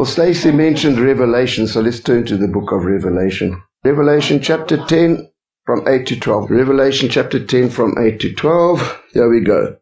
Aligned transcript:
Well, 0.00 0.06
Stacy 0.06 0.50
mentioned 0.50 0.98
Revelation, 0.98 1.66
so 1.66 1.82
let's 1.82 2.00
turn 2.00 2.24
to 2.24 2.38
the 2.38 2.48
book 2.48 2.72
of 2.72 2.86
Revelation. 2.86 3.62
Revelation 3.84 4.40
chapter 4.40 4.82
10 4.86 5.30
from 5.66 5.86
8 5.86 6.06
to 6.06 6.18
12. 6.18 6.50
Revelation 6.50 7.10
chapter 7.10 7.44
10 7.44 7.68
from 7.68 7.94
8 7.98 8.18
to 8.20 8.32
12. 8.32 9.02
Here 9.12 9.28
we 9.28 9.40
go. 9.40 9.76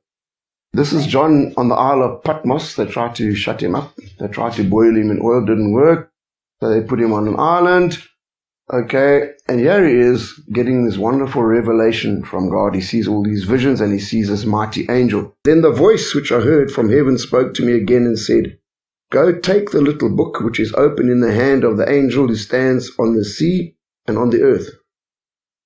This 0.72 0.92
is 0.92 1.06
John 1.06 1.54
on 1.56 1.68
the 1.68 1.77
Isle 1.77 2.02
of 2.02 2.24
Patmos. 2.24 2.74
They 2.74 2.86
tried 2.86 3.14
to 3.14 3.32
shut 3.36 3.62
him 3.62 3.77
up. 3.77 3.94
They 4.18 4.27
tried 4.27 4.54
to 4.54 4.64
boil 4.64 4.96
him 4.96 5.12
in 5.12 5.20
oil. 5.22 5.44
Didn't 5.44 5.70
work. 5.70 6.11
So 6.61 6.69
they 6.69 6.84
put 6.84 7.00
him 7.00 7.12
on 7.12 7.28
an 7.28 7.39
island. 7.39 8.02
Okay. 8.72 9.30
And 9.46 9.61
here 9.61 9.86
he 9.86 9.94
is 9.94 10.33
getting 10.52 10.84
this 10.84 10.98
wonderful 10.98 11.44
revelation 11.44 12.24
from 12.24 12.50
God. 12.50 12.74
He 12.74 12.80
sees 12.80 13.06
all 13.06 13.22
these 13.22 13.44
visions 13.44 13.80
and 13.80 13.92
he 13.92 14.00
sees 14.00 14.27
this 14.27 14.44
mighty 14.44 14.84
angel. 14.91 15.36
Then 15.44 15.61
the 15.61 15.70
voice 15.70 16.12
which 16.12 16.33
I 16.33 16.41
heard 16.41 16.72
from 16.72 16.91
heaven 16.91 17.19
spoke 17.19 17.55
to 17.55 17.64
me 17.64 17.74
again 17.74 18.02
and 18.02 18.19
said, 18.19 18.58
Go 19.11 19.33
take 19.33 19.70
the 19.70 19.81
little 19.81 20.11
book 20.11 20.41
which 20.41 20.61
is 20.61 20.75
open 20.75 21.11
in 21.11 21.20
the 21.20 21.33
hand 21.33 21.64
of 21.64 21.78
the 21.78 21.91
angel 21.91 22.28
who 22.28 22.37
stands 22.37 22.91
on 22.98 23.14
the 23.14 23.25
sea 23.25 23.77
and 24.06 24.19
on 24.19 24.31
the 24.31 24.42
earth. 24.42 24.69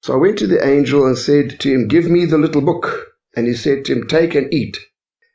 So 0.03 0.15
I 0.15 0.17
went 0.17 0.39
to 0.39 0.47
the 0.47 0.65
angel 0.65 1.07
and 1.07 1.19
said 1.19 1.59
to 1.61 1.70
him, 1.70 1.89
Give 1.89 2.09
me 2.09 2.25
the 2.25 2.39
little 2.39 2.61
book. 2.61 3.09
And 3.35 3.47
he 3.47 3.55
said 3.55 3.85
to 3.85 3.93
him, 3.93 4.07
Take 4.07 4.35
and 4.35 4.53
eat, 4.53 4.79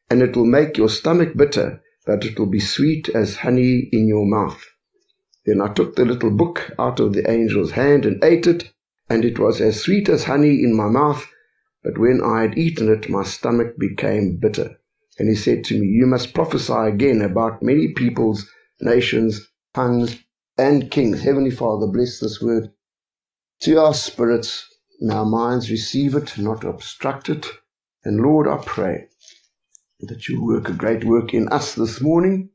and 0.10 0.22
it 0.22 0.38
will 0.38 0.46
make 0.46 0.78
your 0.78 0.88
stomach 0.88 1.36
bitter, 1.36 1.82
but 2.06 2.24
it 2.24 2.38
will 2.38 2.46
be 2.48 2.60
sweet 2.60 3.10
as 3.10 3.38
honey 3.38 3.90
in 3.92 4.08
your 4.08 4.26
mouth. 4.26 4.64
Then 5.46 5.62
I 5.62 5.74
took 5.74 5.96
the 5.96 6.06
little 6.06 6.30
book 6.30 6.72
out 6.78 7.00
of 7.00 7.14
the 7.14 7.28
angel's 7.30 7.72
hand 7.72 8.06
and 8.06 8.24
ate 8.24 8.48
it, 8.48 8.72
and 9.10 9.26
it 9.26 9.40
was 9.40 9.60
as 9.60 9.82
sweet 9.82 10.08
as 10.10 10.26
honey 10.26 10.64
in 10.64 10.76
my 10.76 10.88
mouth, 10.88 11.26
but 11.84 11.98
when 11.98 12.22
I 12.22 12.44
had 12.44 12.58
eaten 12.58 12.90
it, 12.90 13.10
my 13.10 13.24
stomach 13.24 13.78
became 13.78 14.38
bitter. 14.38 14.78
And 15.20 15.30
he 15.30 15.36
said 15.36 15.64
to 15.66 15.80
me, 15.80 15.88
You 15.88 16.06
must 16.06 16.34
prophesy 16.34 16.73
again 16.73 17.22
about 17.22 17.64
many 17.64 17.94
peoples, 17.94 18.50
nations, 18.82 19.48
tongues, 19.73 20.22
and 20.58 20.92
kings. 20.92 21.23
Heavenly 21.23 21.52
Father, 21.52 21.88
bless 21.88 22.20
this 22.20 22.42
word 22.42 22.72
to 23.62 23.78
our 23.80 23.94
spirits 23.94 24.68
and 25.02 25.12
our 25.12 25.26
minds. 25.26 25.72
Receive 25.72 26.16
it, 26.16 26.38
not 26.38 26.64
obstruct 26.64 27.30
it. 27.30 27.48
And 28.04 28.22
Lord, 28.22 28.48
I 28.48 28.62
pray 28.66 29.08
that 30.02 30.28
you 30.28 30.44
work 30.44 30.70
a 30.70 30.73
great 30.73 31.04
work 31.04 31.34
in 31.34 31.50
us 31.50 31.76
this 31.76 32.02
morning 32.02 32.50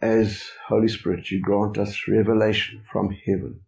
as 0.00 0.44
Holy 0.68 0.88
Spirit, 0.88 1.30
you 1.30 1.40
grant 1.40 1.78
us 1.78 2.06
revelation 2.08 2.82
from 2.92 3.10
heaven. 3.26 3.60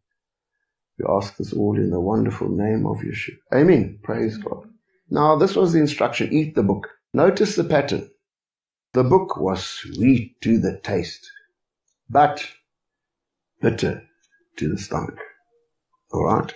We 0.99 1.07
ask 1.09 1.37
this 1.37 1.53
all 1.53 1.77
in 1.77 1.91
the 1.91 2.01
wonderful 2.01 2.49
name 2.49 2.87
of 2.87 2.99
Yeshua. 2.99 3.37
Amen. 3.55 4.01
Praise 4.03 4.39
God. 4.39 4.69
Now, 5.11 5.37
this 5.37 5.57
was 5.57 5.73
the 5.73 5.81
instruction 5.81 6.33
eat 6.33 6.55
the 6.55 6.63
book. 6.63 6.89
Notice 7.13 7.57
the 7.57 7.65
pattern. 7.65 8.11
The 8.93 9.05
book 9.05 9.37
was 9.37 9.65
sweet 9.65 10.41
to 10.43 10.59
the 10.59 10.79
taste, 10.83 11.31
but 12.09 12.47
bitter 13.61 14.03
to 14.57 14.69
the 14.69 14.79
stomach. 14.79 15.19
All 16.13 16.25
right? 16.25 16.55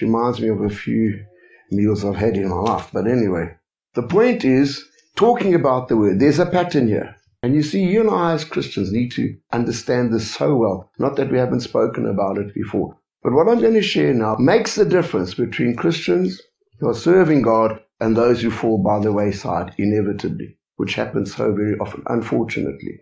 Reminds 0.00 0.40
me 0.40 0.48
of 0.48 0.60
a 0.60 0.68
few 0.68 1.24
meals 1.70 2.04
I've 2.04 2.16
had 2.16 2.36
in 2.36 2.48
my 2.48 2.56
life. 2.56 2.90
But 2.92 3.06
anyway, 3.06 3.56
the 3.94 4.02
point 4.02 4.44
is 4.44 4.84
talking 5.16 5.54
about 5.54 5.88
the 5.88 5.96
word. 5.96 6.20
There's 6.20 6.38
a 6.38 6.46
pattern 6.46 6.88
here. 6.88 7.16
And 7.42 7.54
you 7.54 7.62
see, 7.62 7.82
you 7.82 8.00
and 8.00 8.10
I 8.10 8.32
as 8.32 8.44
Christians 8.44 8.90
need 8.90 9.12
to 9.12 9.36
understand 9.52 10.12
this 10.12 10.30
so 10.34 10.56
well. 10.56 10.90
Not 10.98 11.16
that 11.16 11.30
we 11.30 11.38
haven't 11.38 11.60
spoken 11.60 12.06
about 12.06 12.38
it 12.38 12.54
before. 12.54 12.96
But 13.22 13.32
what 13.32 13.48
I'm 13.48 13.60
going 13.60 13.74
to 13.74 13.82
share 13.82 14.14
now 14.14 14.36
makes 14.36 14.74
the 14.74 14.84
difference 14.84 15.34
between 15.34 15.76
Christians 15.76 16.40
who 16.80 16.88
are 16.88 16.94
serving 16.94 17.42
God 17.42 17.80
and 18.04 18.14
those 18.14 18.42
who 18.42 18.50
fall 18.50 18.76
by 18.76 18.98
the 19.00 19.12
wayside 19.12 19.74
inevitably, 19.78 20.58
which 20.76 20.94
happens 20.94 21.34
so 21.34 21.54
very 21.54 21.78
often, 21.78 22.02
unfortunately. 22.06 23.00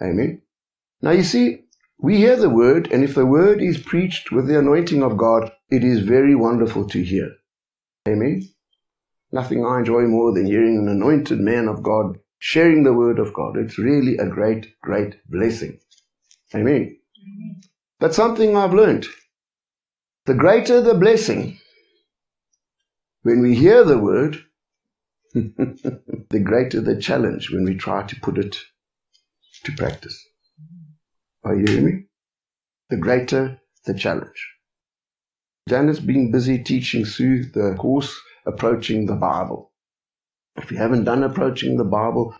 Amen. 0.00 0.40
Now 1.02 1.10
you 1.10 1.22
see, 1.22 1.64
we 1.98 2.16
hear 2.16 2.36
the 2.36 2.48
word, 2.48 2.90
and 2.90 3.04
if 3.04 3.14
the 3.14 3.26
word 3.26 3.60
is 3.60 3.76
preached 3.76 4.32
with 4.32 4.46
the 4.46 4.58
anointing 4.58 5.02
of 5.02 5.18
God, 5.18 5.52
it 5.70 5.84
is 5.84 6.00
very 6.00 6.34
wonderful 6.34 6.88
to 6.88 7.04
hear. 7.04 7.28
Amen. 8.08 8.48
Nothing 9.30 9.66
I 9.66 9.80
enjoy 9.80 10.04
more 10.06 10.32
than 10.32 10.46
hearing 10.46 10.78
an 10.78 10.88
anointed 10.88 11.38
man 11.38 11.68
of 11.68 11.82
God 11.82 12.18
sharing 12.38 12.82
the 12.82 12.94
word 12.94 13.18
of 13.18 13.34
God. 13.34 13.58
It's 13.58 13.76
really 13.76 14.16
a 14.16 14.26
great, 14.26 14.72
great 14.80 15.16
blessing. 15.28 15.78
Amen. 16.54 16.96
Amen. 17.22 17.60
But 17.98 18.14
something 18.14 18.56
I've 18.56 18.72
learned. 18.72 19.06
The 20.24 20.34
greater 20.34 20.80
the 20.80 20.94
blessing, 20.94 21.58
when 23.22 23.40
we 23.40 23.54
hear 23.54 23.84
the 23.84 23.98
word, 23.98 24.38
the 25.34 26.40
greater 26.42 26.80
the 26.80 27.00
challenge 27.00 27.50
when 27.50 27.64
we 27.64 27.74
try 27.74 28.02
to 28.02 28.16
put 28.20 28.38
it 28.38 28.56
to 29.64 29.72
practice. 29.72 30.18
Are 31.44 31.54
you 31.54 31.64
hearing 31.66 31.84
me? 31.84 32.04
The 32.88 32.96
greater 32.96 33.60
the 33.86 33.94
challenge. 33.94 34.48
Janet's 35.68 36.00
been 36.00 36.32
busy 36.32 36.58
teaching 36.62 37.04
Sue 37.04 37.44
the 37.44 37.74
course 37.78 38.20
Approaching 38.46 39.06
the 39.06 39.14
Bible. 39.14 39.72
If 40.56 40.70
you 40.70 40.78
haven't 40.78 41.04
done 41.04 41.22
Approaching 41.22 41.76
the 41.76 41.84
Bible, 41.84 42.34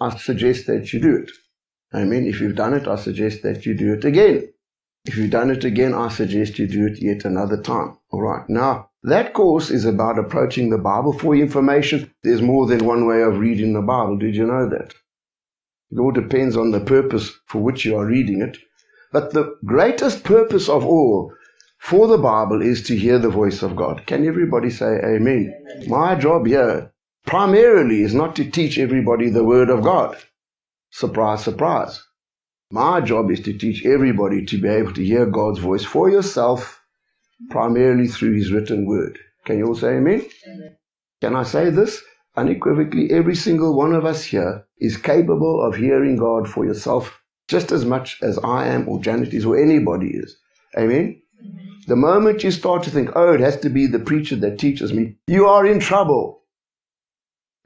I 0.00 0.16
suggest 0.16 0.66
that 0.66 0.92
you 0.92 1.00
do 1.00 1.16
it. 1.16 1.30
I 1.92 2.04
mean, 2.04 2.26
if 2.26 2.40
you've 2.40 2.56
done 2.56 2.74
it, 2.74 2.86
I 2.86 2.96
suggest 2.96 3.42
that 3.42 3.64
you 3.64 3.74
do 3.74 3.94
it 3.94 4.04
again. 4.04 4.52
If 5.06 5.16
you've 5.16 5.30
done 5.30 5.50
it 5.50 5.64
again, 5.64 5.94
I 5.94 6.08
suggest 6.08 6.58
you 6.58 6.66
do 6.66 6.86
it 6.86 7.00
yet 7.00 7.24
another 7.24 7.60
time. 7.60 7.96
All 8.10 8.22
right. 8.22 8.48
Now, 8.48 8.90
that 9.06 9.34
course 9.34 9.70
is 9.70 9.84
about 9.84 10.18
approaching 10.18 10.68
the 10.68 10.78
Bible. 10.78 11.12
For 11.12 11.36
information, 11.36 12.12
there's 12.24 12.42
more 12.42 12.66
than 12.66 12.84
one 12.84 13.06
way 13.06 13.22
of 13.22 13.38
reading 13.38 13.72
the 13.72 13.80
Bible. 13.80 14.18
Did 14.18 14.34
you 14.34 14.44
know 14.44 14.68
that? 14.68 14.94
It 15.92 16.00
all 16.00 16.10
depends 16.10 16.56
on 16.56 16.72
the 16.72 16.80
purpose 16.80 17.38
for 17.46 17.62
which 17.62 17.84
you 17.84 17.96
are 17.96 18.04
reading 18.04 18.42
it. 18.42 18.58
But 19.12 19.32
the 19.32 19.56
greatest 19.64 20.24
purpose 20.24 20.68
of 20.68 20.84
all 20.84 21.32
for 21.78 22.08
the 22.08 22.18
Bible 22.18 22.60
is 22.60 22.82
to 22.88 22.96
hear 22.96 23.20
the 23.20 23.28
voice 23.28 23.62
of 23.62 23.76
God. 23.76 24.04
Can 24.06 24.26
everybody 24.26 24.70
say 24.70 24.98
amen? 24.98 25.54
amen? 25.70 25.88
My 25.88 26.16
job 26.16 26.46
here 26.46 26.92
primarily 27.26 28.02
is 28.02 28.12
not 28.12 28.34
to 28.36 28.50
teach 28.50 28.76
everybody 28.76 29.30
the 29.30 29.44
Word 29.44 29.70
of 29.70 29.84
God. 29.84 30.16
Surprise, 30.90 31.44
surprise. 31.44 32.02
My 32.72 33.00
job 33.00 33.30
is 33.30 33.40
to 33.42 33.56
teach 33.56 33.86
everybody 33.86 34.44
to 34.46 34.60
be 34.60 34.68
able 34.68 34.92
to 34.94 35.04
hear 35.04 35.26
God's 35.26 35.60
voice 35.60 35.84
for 35.84 36.10
yourself 36.10 36.82
primarily 37.50 38.08
through 38.08 38.34
his 38.34 38.52
written 38.52 38.86
word. 38.86 39.18
Can 39.44 39.58
you 39.58 39.66
all 39.66 39.74
say 39.74 39.96
amen? 39.96 40.24
amen? 40.46 40.76
Can 41.20 41.36
I 41.36 41.42
say 41.42 41.70
this? 41.70 42.02
Unequivocally, 42.36 43.10
every 43.10 43.34
single 43.34 43.74
one 43.74 43.94
of 43.94 44.04
us 44.04 44.24
here 44.24 44.66
is 44.78 44.96
capable 44.96 45.64
of 45.64 45.76
hearing 45.76 46.16
God 46.16 46.48
for 46.48 46.64
yourself 46.66 47.20
just 47.48 47.72
as 47.72 47.84
much 47.84 48.18
as 48.22 48.38
I 48.38 48.66
am 48.66 48.88
or 48.88 49.00
Janet 49.00 49.32
is 49.32 49.46
or 49.46 49.56
anybody 49.56 50.08
is. 50.08 50.36
Amen? 50.76 51.20
amen? 51.40 51.80
The 51.86 51.96
moment 51.96 52.42
you 52.42 52.50
start 52.50 52.82
to 52.82 52.90
think, 52.90 53.10
oh, 53.14 53.32
it 53.32 53.40
has 53.40 53.58
to 53.60 53.70
be 53.70 53.86
the 53.86 54.00
preacher 54.00 54.36
that 54.36 54.58
teaches 54.58 54.92
me, 54.92 55.16
you 55.26 55.46
are 55.46 55.66
in 55.66 55.80
trouble. 55.80 56.42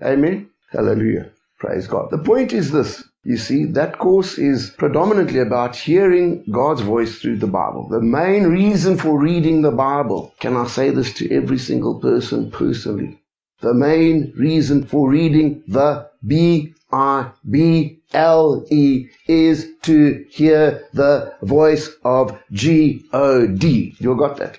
Amen? 0.02 0.50
Hallelujah. 0.70 1.30
Praise 1.58 1.86
God. 1.86 2.10
The 2.10 2.18
point 2.18 2.52
is 2.52 2.70
this 2.70 3.02
you 3.22 3.36
see, 3.36 3.66
that 3.66 3.98
course 3.98 4.38
is 4.38 4.70
predominantly 4.70 5.40
about 5.40 5.76
hearing 5.76 6.42
God's 6.50 6.80
voice 6.80 7.18
through 7.18 7.36
the 7.36 7.46
Bible. 7.46 7.88
The 7.88 8.00
main 8.00 8.44
reason 8.44 8.96
for 8.96 9.18
reading 9.18 9.60
the 9.60 9.70
Bible, 9.70 10.34
can 10.40 10.56
I 10.56 10.66
say 10.66 10.90
this 10.90 11.12
to 11.14 11.30
every 11.30 11.58
single 11.58 12.00
person 12.00 12.50
personally? 12.50 13.20
The 13.60 13.74
main 13.74 14.32
reason 14.36 14.86
for 14.86 15.10
reading 15.10 15.62
the 15.68 16.08
B 16.26 16.74
I 16.92 17.30
B 17.48 18.00
L 18.12 18.64
E 18.70 19.08
is 19.28 19.68
to 19.82 20.24
hear 20.30 20.88
the 20.94 21.34
voice 21.42 21.90
of 22.02 22.36
G 22.52 23.04
O 23.12 23.46
D. 23.46 23.94
You 23.98 24.16
got 24.16 24.38
that? 24.38 24.58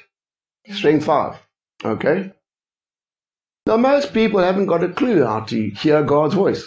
String 0.71 1.01
five. 1.01 1.35
Okay? 1.83 2.31
Now, 3.65 3.77
most 3.77 4.13
people 4.13 4.39
haven't 4.39 4.67
got 4.67 4.83
a 4.83 4.89
clue 4.89 5.25
how 5.25 5.41
to 5.41 5.69
hear 5.71 6.03
God's 6.03 6.35
voice. 6.35 6.65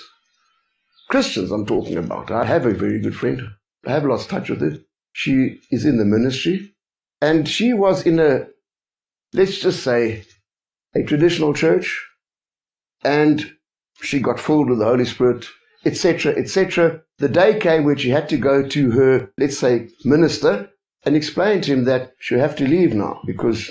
Christians 1.15 1.53
I'm 1.53 1.65
talking 1.65 1.97
about. 1.97 2.33
I 2.33 2.45
have 2.45 2.67
a 2.67 2.75
very 2.75 2.99
good 2.99 3.15
friend. 3.15 3.41
I 3.87 3.93
have 3.93 4.05
lost 4.05 4.29
touch 4.29 4.51
with 4.51 4.61
her. 4.63 4.81
She 5.13 5.61
is 5.71 5.85
in 5.85 5.97
the 5.97 6.05
ministry 6.05 6.75
and 7.21 7.49
she 7.49 7.73
was 7.73 8.05
in 8.05 8.19
a, 8.19 8.49
let's 9.33 9.61
just 9.61 9.85
say, 9.85 10.25
a 10.93 11.05
traditional 11.05 11.55
church 11.55 12.05
and 13.05 13.49
she 14.03 14.19
got 14.19 14.41
filled 14.41 14.69
with 14.69 14.81
the 14.81 14.87
Holy 14.87 15.05
Spirit, 15.05 15.47
etc., 15.85 16.33
etc. 16.33 17.01
The 17.19 17.29
day 17.29 17.61
came 17.61 17.85
when 17.85 17.97
she 17.97 18.11
had 18.11 18.29
to 18.31 18.37
go 18.37 18.67
to 18.67 18.91
her, 18.91 19.31
let's 19.39 19.57
say, 19.57 19.91
minister 20.05 20.69
and 21.05 21.15
explain 21.15 21.61
to 21.61 21.75
him 21.75 21.85
that 21.85 22.15
she'll 22.19 22.41
have 22.41 22.57
to 22.57 22.67
leave 22.67 22.93
now 22.93 23.21
because 23.25 23.71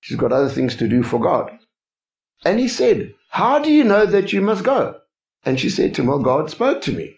she's 0.00 0.18
got 0.18 0.32
other 0.32 0.48
things 0.48 0.74
to 0.74 0.88
do 0.88 1.04
for 1.04 1.20
God. 1.20 1.56
And 2.44 2.58
he 2.58 2.66
said, 2.66 3.14
How 3.28 3.60
do 3.60 3.70
you 3.70 3.84
know 3.84 4.06
that 4.06 4.32
you 4.32 4.40
must 4.40 4.64
go? 4.64 4.99
And 5.44 5.58
she 5.58 5.70
said 5.70 5.94
to 5.94 6.02
him, 6.02 6.08
Well, 6.08 6.18
God 6.18 6.50
spoke 6.50 6.82
to 6.82 6.92
me. 6.92 7.16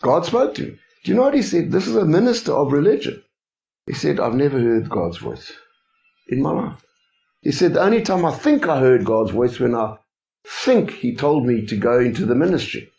God 0.00 0.24
spoke 0.24 0.54
to 0.54 0.62
me. 0.62 0.78
Do 1.04 1.10
you 1.10 1.14
know 1.16 1.22
what 1.22 1.34
he 1.34 1.42
said? 1.42 1.70
This 1.70 1.86
is 1.86 1.96
a 1.96 2.04
minister 2.04 2.52
of 2.52 2.72
religion. 2.72 3.22
He 3.86 3.94
said, 3.94 4.20
I've 4.20 4.34
never 4.34 4.58
heard 4.60 4.88
God's 4.88 5.18
voice 5.18 5.52
in 6.28 6.40
my 6.40 6.52
life. 6.52 6.84
He 7.42 7.52
said, 7.52 7.74
The 7.74 7.82
only 7.82 8.02
time 8.02 8.24
I 8.24 8.32
think 8.32 8.68
I 8.68 8.78
heard 8.78 9.04
God's 9.04 9.32
voice 9.32 9.58
when 9.58 9.74
I 9.74 9.96
think 10.46 10.90
he 10.90 11.14
told 11.14 11.46
me 11.46 11.66
to 11.66 11.76
go 11.76 11.98
into 11.98 12.24
the 12.24 12.34
ministry. 12.34 12.90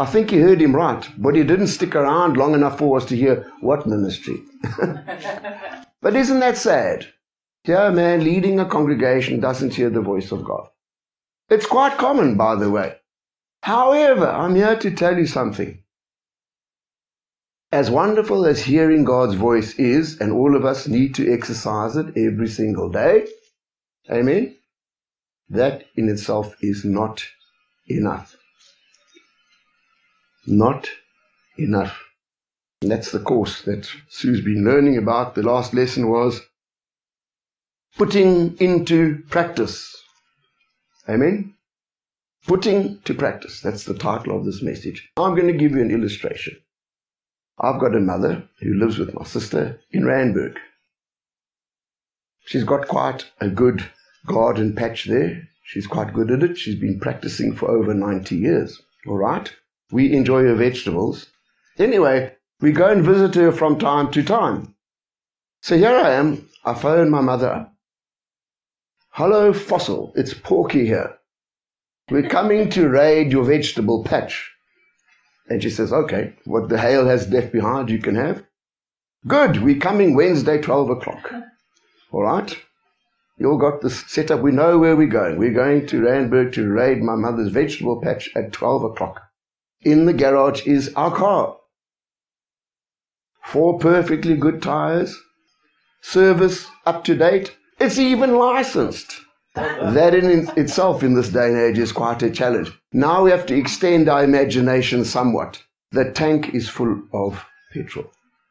I 0.00 0.06
think 0.06 0.30
he 0.30 0.38
heard 0.38 0.60
him 0.60 0.74
right, 0.74 1.08
but 1.16 1.36
he 1.36 1.44
didn't 1.44 1.68
stick 1.68 1.94
around 1.94 2.36
long 2.36 2.54
enough 2.54 2.78
for 2.78 2.96
us 2.96 3.04
to 3.06 3.16
hear 3.16 3.46
what 3.60 3.86
ministry. 3.86 4.42
but 6.02 6.16
isn't 6.16 6.40
that 6.40 6.58
sad? 6.58 7.06
Here, 7.62 7.76
a 7.76 7.92
man 7.92 8.24
leading 8.24 8.58
a 8.58 8.66
congregation 8.66 9.40
doesn't 9.40 9.74
hear 9.74 9.90
the 9.90 10.00
voice 10.00 10.32
of 10.32 10.44
God. 10.44 10.68
It's 11.48 11.66
quite 11.66 11.96
common, 11.96 12.36
by 12.36 12.56
the 12.56 12.70
way. 12.70 12.96
However, 13.64 14.28
I'm 14.28 14.56
here 14.56 14.76
to 14.76 14.90
tell 14.90 15.16
you 15.16 15.26
something. 15.26 15.82
As 17.72 17.90
wonderful 17.90 18.44
as 18.44 18.62
hearing 18.62 19.04
God's 19.04 19.36
voice 19.36 19.74
is, 19.76 20.20
and 20.20 20.32
all 20.32 20.54
of 20.54 20.66
us 20.66 20.86
need 20.86 21.14
to 21.14 21.32
exercise 21.32 21.96
it 21.96 22.08
every 22.14 22.46
single 22.46 22.90
day, 22.90 23.26
amen, 24.10 24.54
that 25.48 25.86
in 25.96 26.10
itself 26.10 26.54
is 26.60 26.84
not 26.84 27.24
enough. 27.86 28.36
Not 30.46 30.90
enough. 31.56 31.98
And 32.82 32.90
that's 32.90 33.12
the 33.12 33.20
course 33.20 33.62
that 33.62 33.88
Sue's 34.10 34.42
been 34.42 34.66
learning 34.66 34.98
about. 34.98 35.34
The 35.34 35.42
last 35.42 35.72
lesson 35.72 36.10
was 36.10 36.42
putting 37.96 38.58
into 38.58 39.22
practice. 39.30 39.96
Amen? 41.08 41.54
Putting 42.46 43.00
to 43.00 43.14
practice. 43.14 43.60
That's 43.60 43.84
the 43.84 43.94
title 43.94 44.36
of 44.36 44.44
this 44.44 44.62
message. 44.62 45.10
I'm 45.16 45.34
going 45.34 45.46
to 45.46 45.58
give 45.58 45.72
you 45.72 45.80
an 45.80 45.90
illustration. 45.90 46.56
I've 47.58 47.80
got 47.80 47.96
a 47.96 48.00
mother 48.00 48.46
who 48.60 48.74
lives 48.74 48.98
with 48.98 49.14
my 49.14 49.24
sister 49.24 49.80
in 49.92 50.04
Randburg. 50.04 50.56
She's 52.44 52.64
got 52.64 52.88
quite 52.88 53.30
a 53.40 53.48
good 53.48 53.88
garden 54.26 54.74
patch 54.74 55.06
there. 55.06 55.48
She's 55.62 55.86
quite 55.86 56.12
good 56.12 56.30
at 56.30 56.42
it. 56.42 56.58
She's 56.58 56.78
been 56.78 57.00
practicing 57.00 57.54
for 57.54 57.70
over 57.70 57.94
90 57.94 58.36
years. 58.36 58.82
All 59.06 59.16
right? 59.16 59.50
We 59.90 60.12
enjoy 60.12 60.42
her 60.42 60.54
vegetables. 60.54 61.26
Anyway, 61.78 62.34
we 62.60 62.72
go 62.72 62.88
and 62.90 63.02
visit 63.02 63.34
her 63.36 63.52
from 63.52 63.78
time 63.78 64.10
to 64.12 64.22
time. 64.22 64.74
So 65.62 65.78
here 65.78 65.96
I 65.96 66.10
am. 66.10 66.46
I 66.64 66.74
phone 66.74 67.08
my 67.08 67.22
mother 67.22 67.48
up. 67.48 67.74
Hello, 69.10 69.52
Fossil. 69.54 70.12
It's 70.14 70.34
Porky 70.34 70.86
here. 70.86 71.18
We're 72.10 72.28
coming 72.28 72.68
to 72.70 72.88
raid 72.88 73.32
your 73.32 73.44
vegetable 73.44 74.04
patch. 74.04 74.52
And 75.48 75.62
she 75.62 75.70
says, 75.70 75.92
okay, 75.92 76.34
what 76.44 76.68
the 76.68 76.78
hail 76.78 77.06
has 77.06 77.30
left 77.30 77.50
behind 77.50 77.90
you 77.90 77.98
can 77.98 78.14
have. 78.14 78.44
Good, 79.26 79.62
we're 79.62 79.80
coming 79.80 80.14
Wednesday, 80.14 80.60
12 80.60 80.90
o'clock. 80.90 81.32
All 82.12 82.22
right? 82.22 82.54
You 83.38 83.50
all 83.50 83.58
got 83.58 83.80
this 83.80 84.04
set 84.06 84.30
up. 84.30 84.40
We 84.42 84.52
know 84.52 84.78
where 84.78 84.94
we're 84.94 85.06
going. 85.06 85.38
We're 85.38 85.54
going 85.54 85.86
to 85.86 86.02
Randburg 86.02 86.52
to 86.54 86.70
raid 86.70 87.02
my 87.02 87.14
mother's 87.14 87.50
vegetable 87.50 88.00
patch 88.02 88.28
at 88.36 88.52
12 88.52 88.84
o'clock. 88.84 89.22
In 89.80 90.04
the 90.04 90.12
garage 90.12 90.66
is 90.66 90.92
our 90.94 91.14
car. 91.14 91.56
Four 93.42 93.78
perfectly 93.78 94.36
good 94.36 94.62
tires. 94.62 95.18
Service 96.02 96.66
up 96.84 97.02
to 97.04 97.14
date. 97.14 97.56
It's 97.80 97.98
even 97.98 98.36
licensed. 98.36 99.20
That 99.54 100.14
in 100.14 100.48
itself 100.56 101.02
in 101.04 101.14
this 101.14 101.28
day 101.28 101.46
and 101.46 101.56
age 101.56 101.78
is 101.78 101.92
quite 101.92 102.22
a 102.22 102.30
challenge. 102.30 102.72
Now 102.92 103.22
we 103.22 103.30
have 103.30 103.46
to 103.46 103.56
extend 103.56 104.08
our 104.08 104.24
imagination 104.24 105.04
somewhat. 105.04 105.62
The 105.92 106.10
tank 106.10 106.54
is 106.54 106.68
full 106.68 107.02
of 107.12 107.44
petrol. 107.72 108.10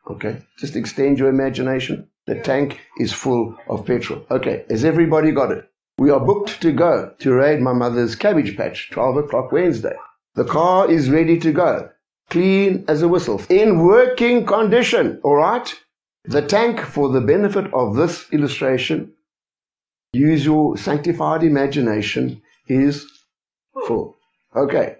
Okay? 0.09 0.41
Just 0.57 0.75
extend 0.77 1.19
your 1.19 1.27
imagination. 1.27 2.07
The 2.25 2.39
tank 2.39 2.79
is 2.99 3.11
full 3.11 3.57
of 3.67 3.85
petrol. 3.85 4.25
Okay, 4.31 4.63
has 4.69 4.85
everybody 4.85 5.31
got 5.31 5.51
it? 5.51 5.69
We 5.97 6.09
are 6.09 6.21
booked 6.21 6.61
to 6.61 6.71
go 6.71 7.13
to 7.19 7.33
raid 7.33 7.59
my 7.59 7.73
mother's 7.73 8.15
cabbage 8.15 8.55
patch, 8.55 8.89
12 8.91 9.17
o'clock 9.17 9.51
Wednesday. 9.51 9.95
The 10.35 10.45
car 10.45 10.89
is 10.89 11.09
ready 11.09 11.37
to 11.39 11.51
go, 11.51 11.89
clean 12.29 12.85
as 12.87 13.01
a 13.01 13.09
whistle, 13.09 13.41
in 13.49 13.79
working 13.79 14.45
condition, 14.45 15.19
alright? 15.23 15.75
The 16.23 16.41
tank, 16.41 16.79
for 16.79 17.09
the 17.09 17.21
benefit 17.21 17.73
of 17.73 17.95
this 17.95 18.31
illustration, 18.31 19.11
use 20.13 20.45
your 20.45 20.77
sanctified 20.77 21.43
imagination, 21.43 22.41
is 22.67 23.05
full. 23.87 24.15
Okay. 24.55 24.97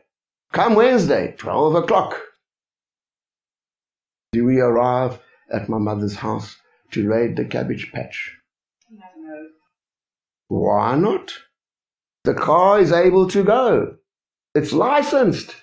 Come 0.51 0.75
Wednesday, 0.75 1.36
12 1.38 1.75
o'clock. 1.75 2.19
Do 4.33 4.45
we 4.45 4.60
arrive 4.60 5.19
at 5.51 5.69
my 5.69 5.77
mother's 5.77 6.15
house 6.15 6.57
to 6.92 7.07
raid 7.07 7.36
the 7.38 7.45
cabbage 7.45 7.92
patch? 7.92 8.36
No. 8.92 9.48
Why 10.48 10.95
not? 10.95 11.31
The 12.24 12.33
car 12.33 12.80
is 12.80 12.92
able 12.92 13.27
to 13.30 13.44
go. 13.44 13.95
It's 14.56 14.74
licensed. 14.74 15.56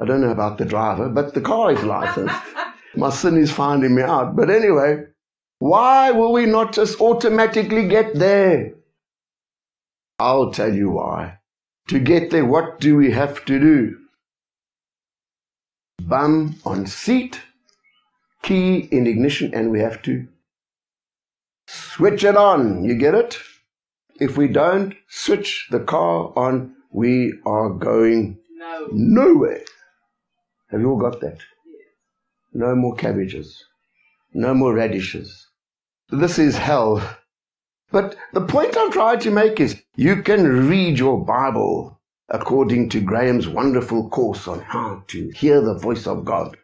I 0.00 0.06
don't 0.06 0.20
know 0.20 0.30
about 0.30 0.58
the 0.58 0.64
driver, 0.64 1.08
but 1.08 1.34
the 1.34 1.40
car 1.40 1.72
is 1.72 1.82
licensed. 1.82 2.34
My 2.96 3.10
sin 3.10 3.36
is 3.36 3.52
finding 3.52 3.94
me 3.94 4.02
out. 4.02 4.36
But 4.36 4.50
anyway, 4.50 5.04
why 5.60 6.10
will 6.10 6.32
we 6.32 6.46
not 6.46 6.72
just 6.72 7.00
automatically 7.02 7.86
get 7.86 8.14
there? 8.14 8.72
I'll 10.18 10.50
tell 10.52 10.74
you 10.74 10.90
why. 10.90 11.38
To 11.88 11.98
get 11.98 12.30
there, 12.30 12.46
what 12.46 12.80
do 12.80 12.96
we 12.96 13.10
have 13.10 13.44
to 13.44 13.60
do? 13.60 13.98
Bum 16.00 16.56
on 16.64 16.86
seat, 16.86 17.42
key 18.42 18.88
in 18.90 19.06
ignition, 19.06 19.52
and 19.52 19.70
we 19.70 19.80
have 19.80 20.00
to 20.02 20.26
switch 21.66 22.24
it 22.24 22.38
on. 22.38 22.82
You 22.82 22.94
get 22.94 23.14
it? 23.14 23.38
If 24.18 24.38
we 24.38 24.48
don't 24.48 24.94
switch 25.08 25.68
the 25.70 25.80
car 25.80 26.32
on, 26.36 26.74
we 26.90 27.34
are 27.44 27.68
going 27.68 28.38
no. 28.52 28.88
nowhere. 28.92 29.64
Have 30.70 30.80
you 30.80 30.88
all 30.90 30.98
got 30.98 31.20
that? 31.20 31.40
No 32.54 32.74
more 32.74 32.94
cabbages. 32.96 33.62
No 34.32 34.54
more 34.54 34.72
radishes. 34.72 35.49
This 36.12 36.38
is 36.38 36.56
hell. 36.56 37.18
But 37.92 38.16
the 38.32 38.40
point 38.40 38.76
I'm 38.76 38.90
trying 38.90 39.20
to 39.20 39.30
make 39.30 39.60
is 39.60 39.82
you 39.96 40.22
can 40.22 40.68
read 40.68 40.98
your 40.98 41.24
Bible 41.24 42.00
according 42.28 42.88
to 42.90 43.00
Graham's 43.00 43.48
wonderful 43.48 44.08
course 44.10 44.48
on 44.48 44.60
how 44.60 45.04
to 45.08 45.30
hear 45.30 45.60
the 45.60 45.78
voice 45.78 46.06
of 46.06 46.24
God. 46.24 46.56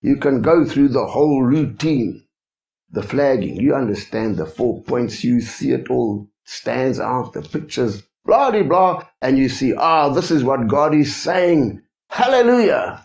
You 0.00 0.16
can 0.16 0.40
go 0.40 0.64
through 0.64 0.88
the 0.88 1.06
whole 1.06 1.42
routine, 1.42 2.24
the 2.90 3.02
flagging. 3.02 3.56
You 3.56 3.74
understand 3.74 4.36
the 4.36 4.46
four 4.46 4.82
points. 4.82 5.22
You 5.22 5.40
see 5.40 5.72
it 5.72 5.90
all 5.90 6.28
stands 6.44 6.98
out, 6.98 7.34
the 7.34 7.42
pictures 7.42 8.02
blah, 8.24 8.50
blah, 8.50 8.62
blah, 8.62 9.04
and 9.22 9.38
you 9.38 9.48
see, 9.48 9.74
ah, 9.74 10.10
this 10.10 10.30
is 10.30 10.44
what 10.44 10.68
God 10.68 10.94
is 10.94 11.16
saying. 11.16 11.82
Hallelujah. 12.10 13.04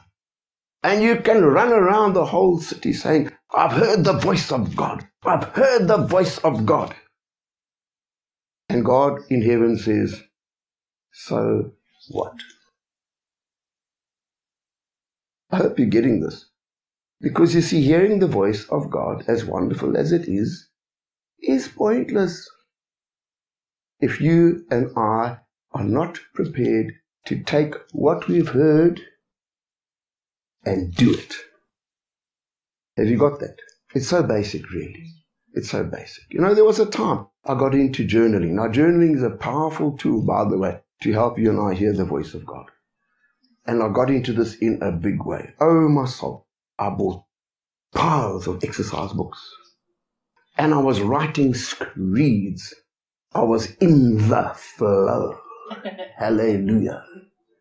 And 0.83 1.01
you 1.01 1.15
can 1.17 1.45
run 1.45 1.71
around 1.71 2.13
the 2.13 2.25
whole 2.25 2.59
city 2.59 2.91
saying, 2.91 3.31
I've 3.53 3.73
heard 3.73 4.03
the 4.05 4.13
voice 4.13 4.51
of 4.51 4.75
God. 4.75 5.07
I've 5.25 5.45
heard 5.49 5.87
the 5.87 5.97
voice 5.97 6.39
of 6.39 6.65
God. 6.65 6.95
And 8.69 8.85
God 8.85 9.21
in 9.29 9.41
heaven 9.41 9.77
says, 9.77 10.21
So 11.13 11.73
what? 12.09 12.35
I 15.51 15.57
hope 15.57 15.79
you're 15.79 15.87
getting 15.87 16.21
this. 16.21 16.47
Because 17.21 17.55
you 17.55 17.61
see, 17.61 17.81
hearing 17.81 18.19
the 18.19 18.27
voice 18.27 18.65
of 18.69 18.91
God, 18.91 19.25
as 19.27 19.45
wonderful 19.45 19.97
as 19.97 20.11
it 20.11 20.27
is, 20.27 20.69
is 21.41 21.67
pointless 21.67 22.49
if 23.99 24.21
you 24.21 24.65
and 24.71 24.91
I 24.97 25.39
are 25.73 25.83
not 25.83 26.19
prepared 26.35 26.93
to 27.27 27.43
take 27.43 27.75
what 27.93 28.27
we've 28.27 28.49
heard 28.49 29.01
and 30.65 30.93
do 30.95 31.13
it. 31.13 31.35
Have 32.97 33.07
you 33.07 33.17
got 33.17 33.39
that? 33.39 33.57
It's 33.95 34.07
so 34.07 34.23
basic, 34.23 34.69
really. 34.71 35.05
It's 35.53 35.69
so 35.69 35.83
basic. 35.83 36.23
You 36.31 36.41
know, 36.41 36.53
there 36.53 36.65
was 36.65 36.79
a 36.79 36.85
time 36.85 37.27
I 37.45 37.55
got 37.55 37.75
into 37.75 38.07
journaling. 38.07 38.51
Now, 38.51 38.67
journaling 38.67 39.15
is 39.15 39.23
a 39.23 39.31
powerful 39.31 39.97
tool, 39.97 40.21
by 40.21 40.45
the 40.49 40.57
way, 40.57 40.79
to 41.01 41.13
help 41.13 41.39
you 41.39 41.49
and 41.49 41.59
I 41.59 41.73
hear 41.75 41.93
the 41.93 42.05
voice 42.05 42.33
of 42.33 42.45
God. 42.45 42.65
And 43.65 43.81
I 43.81 43.89
got 43.89 44.09
into 44.09 44.33
this 44.33 44.55
in 44.55 44.79
a 44.81 44.91
big 44.91 45.23
way. 45.25 45.53
Oh, 45.59 45.87
my 45.89 46.05
soul. 46.05 46.47
I 46.79 46.89
bought 46.89 47.23
piles 47.93 48.47
of 48.47 48.63
exercise 48.63 49.13
books. 49.13 49.39
And 50.57 50.73
I 50.73 50.79
was 50.79 51.01
writing 51.01 51.53
screeds 51.53 52.73
I 53.35 53.41
was 53.41 53.71
in 53.77 54.17
the 54.29 54.51
flow. 54.55 55.39
Hallelujah. 56.17 57.03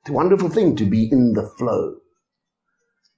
It's 0.02 0.10
a 0.10 0.12
wonderful 0.12 0.50
thing 0.50 0.76
to 0.76 0.84
be 0.84 1.10
in 1.10 1.32
the 1.32 1.48
flow. 1.58 1.96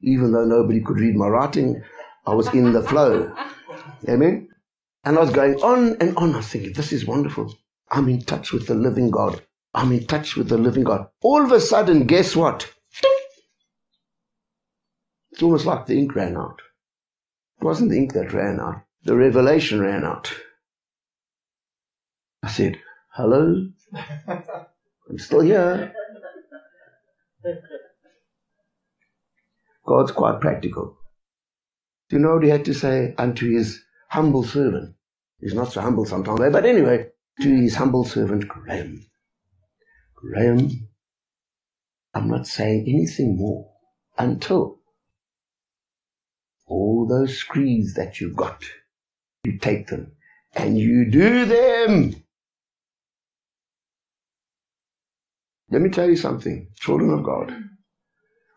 Even 0.02 0.32
though 0.32 0.44
nobody 0.44 0.80
could 0.80 1.00
read 1.00 1.16
my 1.16 1.26
writing, 1.26 1.82
I 2.26 2.34
was 2.34 2.52
in 2.54 2.72
the 2.72 2.82
flow. 2.82 3.34
Amen? 4.08 4.48
And 5.04 5.18
I 5.18 5.20
was 5.20 5.30
going 5.30 5.56
on 5.62 5.96
and 6.00 6.16
on. 6.16 6.34
I 6.34 6.38
was 6.38 6.48
thinking, 6.48 6.72
this 6.72 6.92
is 6.92 7.04
wonderful. 7.04 7.54
I'm 7.90 8.08
in 8.08 8.22
touch 8.22 8.52
with 8.52 8.66
the 8.66 8.74
living 8.74 9.10
God. 9.10 9.42
I'm 9.74 9.92
in 9.92 10.06
touch 10.06 10.36
with 10.36 10.48
the 10.48 10.56
living 10.56 10.84
God. 10.84 11.08
All 11.20 11.44
of 11.44 11.52
a 11.52 11.60
sudden, 11.60 12.06
guess 12.06 12.34
what? 12.34 12.72
It's 15.32 15.42
almost 15.42 15.66
like 15.66 15.86
the 15.86 15.98
ink 15.98 16.14
ran 16.14 16.36
out. 16.36 16.62
It 17.60 17.64
wasn't 17.64 17.90
the 17.90 17.96
ink 17.96 18.12
that 18.14 18.32
ran 18.32 18.60
out. 18.60 18.82
The 19.02 19.16
revelation 19.16 19.80
ran 19.80 20.04
out. 20.04 20.32
I 22.42 22.48
said, 22.48 22.78
Hello? 23.08 23.68
I'm 24.34 25.18
still 25.18 25.40
here. 25.40 25.92
God's 29.86 30.12
quite 30.12 30.40
practical. 30.40 30.96
You 32.14 32.20
know 32.20 32.34
what 32.34 32.44
he 32.44 32.48
had 32.48 32.64
to 32.66 32.74
say 32.74 33.12
unto 33.18 33.50
his 33.50 33.82
humble 34.08 34.44
servant? 34.44 34.94
He's 35.40 35.52
not 35.52 35.72
so 35.72 35.80
humble 35.80 36.04
sometimes, 36.04 36.40
eh? 36.42 36.48
but 36.48 36.64
anyway, 36.64 37.08
to 37.40 37.48
his 37.48 37.74
humble 37.74 38.04
servant 38.04 38.46
Graham. 38.46 39.04
Graham, 40.14 40.86
I'm 42.14 42.28
not 42.28 42.46
saying 42.46 42.84
anything 42.86 43.36
more 43.36 43.68
until 44.16 44.78
all 46.68 47.04
those 47.08 47.36
screeds 47.36 47.94
that 47.94 48.20
you've 48.20 48.36
got, 48.36 48.62
you 49.42 49.58
take 49.58 49.88
them 49.88 50.12
and 50.52 50.78
you 50.78 51.10
do 51.10 51.44
them. 51.46 52.14
Let 55.68 55.82
me 55.82 55.90
tell 55.90 56.08
you 56.08 56.14
something, 56.14 56.68
children 56.76 57.10
of 57.10 57.24
God. 57.24 57.52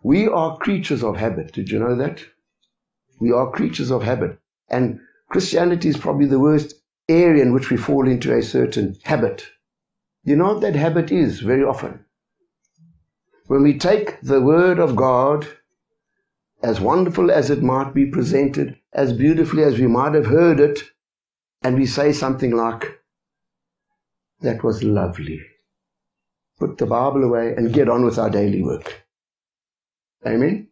We 0.03 0.27
are 0.27 0.59
creatures 0.59 1.03
of 1.03 1.17
habit. 1.17 1.53
Did 1.53 1.71
you 1.71 1.79
know 1.79 1.95
that? 1.95 2.23
We 3.19 3.31
are 3.31 3.51
creatures 3.51 3.91
of 3.91 4.03
habit. 4.03 4.37
And 4.69 4.99
Christianity 5.29 5.89
is 5.89 5.97
probably 5.97 6.27
the 6.27 6.39
worst 6.39 6.75
area 7.09 7.41
in 7.41 7.53
which 7.53 7.69
we 7.69 7.77
fall 7.77 8.07
into 8.07 8.35
a 8.35 8.41
certain 8.41 8.97
habit. 9.03 9.47
You 10.23 10.35
know 10.35 10.53
what 10.53 10.61
that 10.61 10.75
habit 10.75 11.11
is 11.11 11.39
very 11.39 11.63
often? 11.63 12.03
When 13.47 13.63
we 13.63 13.77
take 13.77 14.19
the 14.21 14.41
Word 14.41 14.77
of 14.77 14.95
God, 14.95 15.47
as 16.61 16.81
wonderful 16.81 17.31
as 17.31 17.49
it 17.49 17.63
might 17.63 17.93
be 17.93 18.05
presented, 18.05 18.77
as 18.93 19.13
beautifully 19.13 19.63
as 19.63 19.79
we 19.79 19.87
might 19.87 20.13
have 20.15 20.25
heard 20.25 20.59
it, 20.59 20.79
and 21.61 21.77
we 21.77 21.85
say 21.85 22.11
something 22.11 22.51
like, 22.51 22.99
That 24.41 24.63
was 24.63 24.83
lovely. 24.83 25.39
Put 26.59 26.77
the 26.77 26.85
Bible 26.85 27.23
away 27.23 27.53
and 27.55 27.73
get 27.73 27.87
on 27.87 28.03
with 28.03 28.17
our 28.17 28.29
daily 28.29 28.63
work. 28.63 29.05
Amen? 30.25 30.67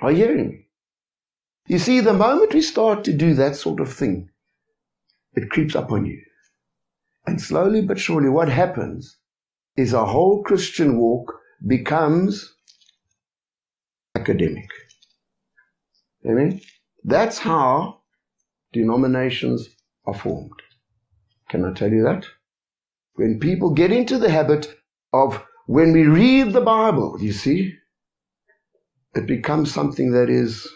Are 0.00 0.12
you 0.12 0.24
hearing 0.24 0.48
me? 0.48 0.69
You 1.70 1.78
see, 1.78 2.00
the 2.00 2.12
moment 2.12 2.52
we 2.52 2.62
start 2.62 3.04
to 3.04 3.12
do 3.12 3.32
that 3.34 3.54
sort 3.54 3.78
of 3.78 3.92
thing, 3.92 4.28
it 5.34 5.50
creeps 5.50 5.76
up 5.76 5.92
on 5.92 6.04
you. 6.04 6.20
And 7.28 7.40
slowly 7.40 7.80
but 7.80 7.96
surely, 7.96 8.28
what 8.28 8.48
happens 8.48 9.18
is 9.76 9.92
a 9.92 10.04
whole 10.04 10.42
Christian 10.42 10.98
walk 10.98 11.32
becomes 11.64 12.52
academic. 14.16 14.68
Amen? 16.28 16.60
That's 17.04 17.38
how 17.38 18.00
denominations 18.72 19.68
are 20.06 20.14
formed. 20.14 20.60
Can 21.50 21.64
I 21.64 21.72
tell 21.72 21.92
you 21.92 22.02
that? 22.02 22.26
When 23.14 23.38
people 23.38 23.70
get 23.70 23.92
into 23.92 24.18
the 24.18 24.30
habit 24.30 24.74
of 25.12 25.40
when 25.66 25.92
we 25.92 26.02
read 26.02 26.52
the 26.52 26.62
Bible, 26.62 27.16
you 27.20 27.32
see, 27.32 27.74
it 29.14 29.28
becomes 29.28 29.72
something 29.72 30.10
that 30.10 30.28
is 30.28 30.68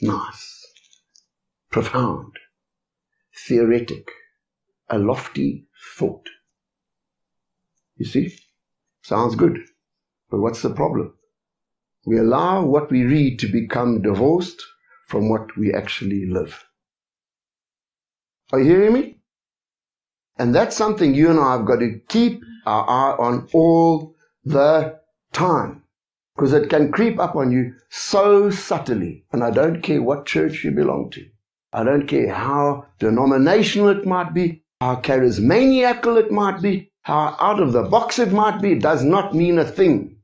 nice, 0.00 0.66
profound, 1.70 2.32
theoretic, 3.46 4.08
a 4.88 4.98
lofty 4.98 5.66
thought. 5.96 6.28
You 7.96 8.06
see? 8.06 8.36
Sounds 9.02 9.34
good. 9.34 9.58
But 10.30 10.40
what's 10.40 10.62
the 10.62 10.70
problem? 10.70 11.14
We 12.06 12.18
allow 12.18 12.64
what 12.64 12.90
we 12.90 13.04
read 13.04 13.38
to 13.40 13.46
become 13.46 14.02
divorced 14.02 14.62
from 15.06 15.28
what 15.28 15.56
we 15.56 15.74
actually 15.74 16.26
live. 16.26 16.64
Are 18.52 18.60
you 18.60 18.64
hearing 18.64 18.92
me? 18.92 19.18
And 20.38 20.54
that's 20.54 20.76
something 20.76 21.14
you 21.14 21.30
and 21.30 21.38
I 21.38 21.52
have 21.52 21.66
got 21.66 21.80
to 21.80 22.00
keep 22.08 22.42
our 22.64 22.88
eye 22.88 23.16
on 23.18 23.48
all 23.52 24.14
the 24.44 24.98
time. 25.32 25.82
Because 26.34 26.52
it 26.52 26.70
can 26.70 26.92
creep 26.92 27.18
up 27.18 27.36
on 27.36 27.50
you 27.50 27.74
so 27.88 28.50
subtly. 28.50 29.24
And 29.32 29.42
I 29.42 29.50
don't 29.50 29.82
care 29.82 30.02
what 30.02 30.26
church 30.26 30.64
you 30.64 30.70
belong 30.70 31.10
to. 31.10 31.26
I 31.72 31.84
don't 31.84 32.06
care 32.06 32.32
how 32.32 32.86
denominational 32.98 33.88
it 33.88 34.06
might 34.06 34.34
be, 34.34 34.64
how 34.80 34.96
charismaniacal 34.96 36.18
it 36.18 36.32
might 36.32 36.60
be, 36.60 36.90
how 37.02 37.36
out 37.40 37.60
of 37.60 37.72
the 37.72 37.82
box 37.82 38.18
it 38.18 38.32
might 38.32 38.60
be. 38.60 38.72
It 38.72 38.82
does 38.82 39.04
not 39.04 39.34
mean 39.34 39.58
a 39.58 39.64
thing. 39.64 40.16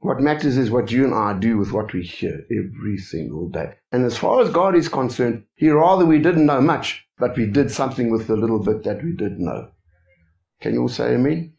What 0.00 0.20
matters 0.20 0.56
is 0.56 0.70
what 0.70 0.92
you 0.92 1.04
and 1.04 1.14
I 1.14 1.36
do 1.38 1.58
with 1.58 1.72
what 1.72 1.92
we 1.92 2.02
hear 2.02 2.44
every 2.50 2.98
single 2.98 3.48
day. 3.48 3.74
And 3.90 4.04
as 4.04 4.16
far 4.16 4.40
as 4.40 4.50
God 4.50 4.76
is 4.76 4.88
concerned, 4.88 5.44
He 5.56 5.70
rather 5.70 6.06
we 6.06 6.20
didn't 6.20 6.46
know 6.46 6.60
much, 6.60 7.04
but 7.18 7.36
we 7.36 7.46
did 7.46 7.70
something 7.70 8.10
with 8.10 8.28
the 8.28 8.36
little 8.36 8.60
bit 8.60 8.84
that 8.84 9.02
we 9.02 9.12
did 9.12 9.40
know. 9.40 9.70
Can 10.60 10.74
you 10.74 10.82
all 10.82 10.88
say 10.88 11.14
amen? 11.14 11.52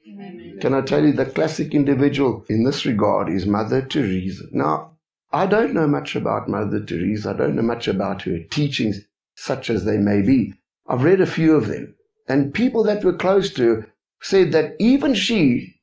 Can 0.59 0.73
I 0.73 0.81
tell 0.81 1.05
you 1.05 1.13
the 1.13 1.25
classic 1.25 1.73
individual 1.73 2.45
in 2.49 2.65
this 2.65 2.85
regard 2.85 3.29
is 3.29 3.45
Mother 3.45 3.81
Teresa. 3.81 4.43
Now, 4.51 4.97
I 5.31 5.45
don't 5.45 5.73
know 5.73 5.87
much 5.87 6.15
about 6.15 6.49
Mother 6.49 6.83
Teresa. 6.83 7.29
I 7.29 7.33
don't 7.33 7.55
know 7.55 7.61
much 7.61 7.87
about 7.87 8.23
her 8.23 8.39
teachings, 8.39 8.99
such 9.35 9.69
as 9.69 9.85
they 9.85 9.97
may 9.97 10.21
be. 10.21 10.53
I've 10.87 11.03
read 11.03 11.21
a 11.21 11.25
few 11.25 11.55
of 11.55 11.67
them. 11.67 11.95
And 12.27 12.53
people 12.53 12.83
that 12.83 13.05
were 13.05 13.13
close 13.13 13.53
to 13.53 13.63
her 13.63 13.87
said 14.21 14.51
that 14.51 14.75
even 14.79 15.13
she 15.13 15.75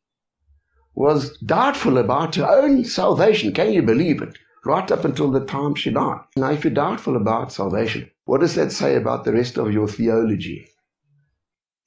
was 0.94 1.38
doubtful 1.38 1.96
about 1.96 2.34
her 2.34 2.46
own 2.46 2.84
salvation. 2.84 3.54
Can 3.54 3.72
you 3.72 3.82
believe 3.82 4.20
it? 4.20 4.36
Right 4.64 4.90
up 4.90 5.04
until 5.04 5.30
the 5.30 5.44
time 5.44 5.74
she 5.74 5.90
died. 5.90 6.20
Now, 6.36 6.50
if 6.50 6.64
you're 6.64 6.74
doubtful 6.74 7.16
about 7.16 7.52
salvation, 7.52 8.10
what 8.24 8.40
does 8.40 8.56
that 8.56 8.72
say 8.72 8.96
about 8.96 9.24
the 9.24 9.32
rest 9.32 9.56
of 9.56 9.72
your 9.72 9.88
theology? 9.88 10.68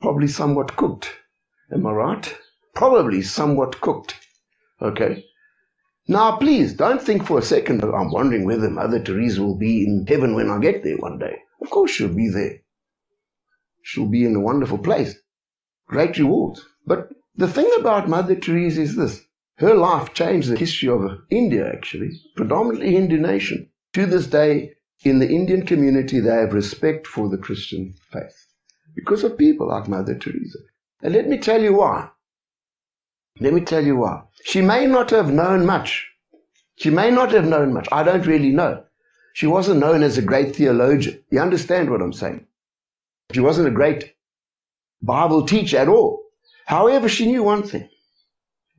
Probably 0.02 0.28
somewhat 0.28 0.76
cooked. 0.76 1.10
Am 1.72 1.86
I 1.86 1.92
right? 1.92 2.38
Probably 2.76 3.22
somewhat 3.22 3.82
cooked. 3.82 4.16
Okay? 4.82 5.26
Now, 6.08 6.38
please, 6.38 6.74
don't 6.74 7.02
think 7.02 7.26
for 7.26 7.38
a 7.38 7.44
second 7.44 7.82
that 7.82 7.94
I'm 7.94 8.12
wondering 8.12 8.46
whether 8.46 8.70
Mother 8.70 9.00
Teresa 9.02 9.42
will 9.42 9.58
be 9.58 9.84
in 9.84 10.06
heaven 10.08 10.34
when 10.34 10.50
I 10.50 10.60
get 10.60 10.84
there 10.84 10.98
one 10.98 11.20
day. 11.20 11.38
Of 11.62 11.70
course 11.70 11.92
she'll 11.92 12.14
be 12.14 12.30
there. 12.30 12.62
She'll 13.84 14.10
be 14.10 14.26
in 14.26 14.36
a 14.36 14.40
wonderful 14.40 14.80
place. 14.80 15.16
Great 15.88 16.18
rewards. 16.18 16.66
But 16.86 17.10
the 17.36 17.48
thing 17.48 17.70
about 17.80 18.10
Mother 18.10 18.36
Teresa 18.36 18.82
is 18.82 18.96
this. 18.96 19.26
Her 19.58 19.76
life 19.76 20.14
changed 20.14 20.50
the 20.50 20.58
history 20.58 20.90
of 20.90 21.20
India, 21.30 21.70
actually, 21.72 22.12
predominantly 22.36 22.94
Hindu 22.94 23.18
nation. 23.18 23.70
To 23.94 24.06
this 24.06 24.28
day, 24.28 24.74
in 25.04 25.20
the 25.20 25.30
Indian 25.30 25.66
community, 25.66 26.20
they 26.20 26.30
have 26.30 26.54
respect 26.54 27.08
for 27.08 27.30
the 27.30 27.38
Christian 27.38 27.94
faith 28.12 28.48
because 28.96 29.24
of 29.24 29.38
people 29.38 29.68
like 29.68 29.88
Mother 29.88 30.16
Teresa. 30.16 30.60
And 31.02 31.14
let 31.14 31.28
me 31.28 31.38
tell 31.38 31.62
you 31.62 31.74
why. 31.74 32.10
Let 33.40 33.54
me 33.54 33.62
tell 33.62 33.86
you 33.86 33.98
why. 33.98 34.24
She 34.44 34.62
may 34.62 34.86
not 34.86 35.12
have 35.12 35.32
known 35.32 35.66
much. 35.66 36.08
She 36.76 36.90
may 36.90 37.10
not 37.12 37.32
have 37.32 37.46
known 37.48 37.74
much. 37.74 37.88
I 37.92 38.04
don't 38.04 38.26
really 38.26 38.52
know. 38.52 38.84
She 39.34 39.48
wasn't 39.48 39.80
known 39.80 40.04
as 40.04 40.18
a 40.18 40.22
great 40.22 40.56
theologian. 40.56 41.24
You 41.30 41.40
understand 41.40 41.90
what 41.90 42.02
I'm 42.02 42.14
saying? 42.14 42.46
She 43.32 43.40
wasn't 43.40 43.68
a 43.68 43.72
great 43.72 44.16
Bible 45.02 45.46
teacher 45.46 45.78
at 45.78 45.88
all. 45.88 46.24
However, 46.66 47.08
she 47.08 47.26
knew 47.26 47.44
one 47.44 47.64
thing. 47.64 47.90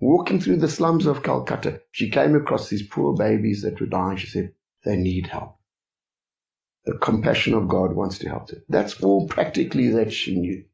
Walking 0.00 0.40
through 0.40 0.56
the 0.56 0.68
slums 0.68 1.06
of 1.06 1.22
Calcutta, 1.22 1.80
she 1.92 2.10
came 2.10 2.34
across 2.34 2.68
these 2.68 2.86
poor 2.86 3.14
babies 3.14 3.62
that 3.62 3.80
were 3.80 3.86
dying. 3.86 4.16
She 4.16 4.26
said, 4.26 4.52
they 4.84 4.96
need 4.96 5.26
help. 5.26 5.56
The 6.84 6.96
compassion 6.98 7.54
of 7.54 7.68
God 7.68 7.94
wants 7.94 8.18
to 8.18 8.28
help 8.28 8.48
them. 8.48 8.62
That's 8.68 9.02
all 9.02 9.28
practically 9.28 9.88
that 9.88 10.12
she 10.12 10.38
knew. 10.40 10.64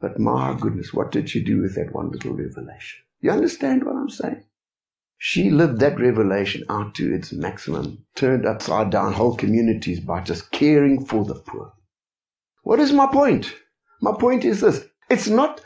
But 0.00 0.18
my 0.18 0.56
goodness, 0.58 0.94
what 0.94 1.10
did 1.10 1.28
she 1.28 1.42
do 1.42 1.60
with 1.60 1.74
that 1.74 1.92
one 1.92 2.10
little 2.10 2.32
revelation? 2.32 3.00
You 3.20 3.32
understand 3.32 3.84
what 3.84 3.96
I'm 3.96 4.10
saying? 4.10 4.44
She 5.16 5.50
lived 5.50 5.80
that 5.80 5.98
revelation 5.98 6.64
out 6.68 6.94
to 6.94 7.12
its 7.12 7.32
maximum, 7.32 8.04
turned 8.14 8.46
upside 8.46 8.90
down 8.90 9.12
whole 9.12 9.34
communities 9.34 9.98
by 9.98 10.20
just 10.20 10.52
caring 10.52 11.04
for 11.04 11.24
the 11.24 11.34
poor. 11.34 11.72
What 12.62 12.78
is 12.78 12.92
my 12.92 13.06
point? 13.06 13.52
My 14.00 14.12
point 14.12 14.44
is 14.44 14.60
this. 14.60 14.86
It's 15.10 15.26
not 15.26 15.60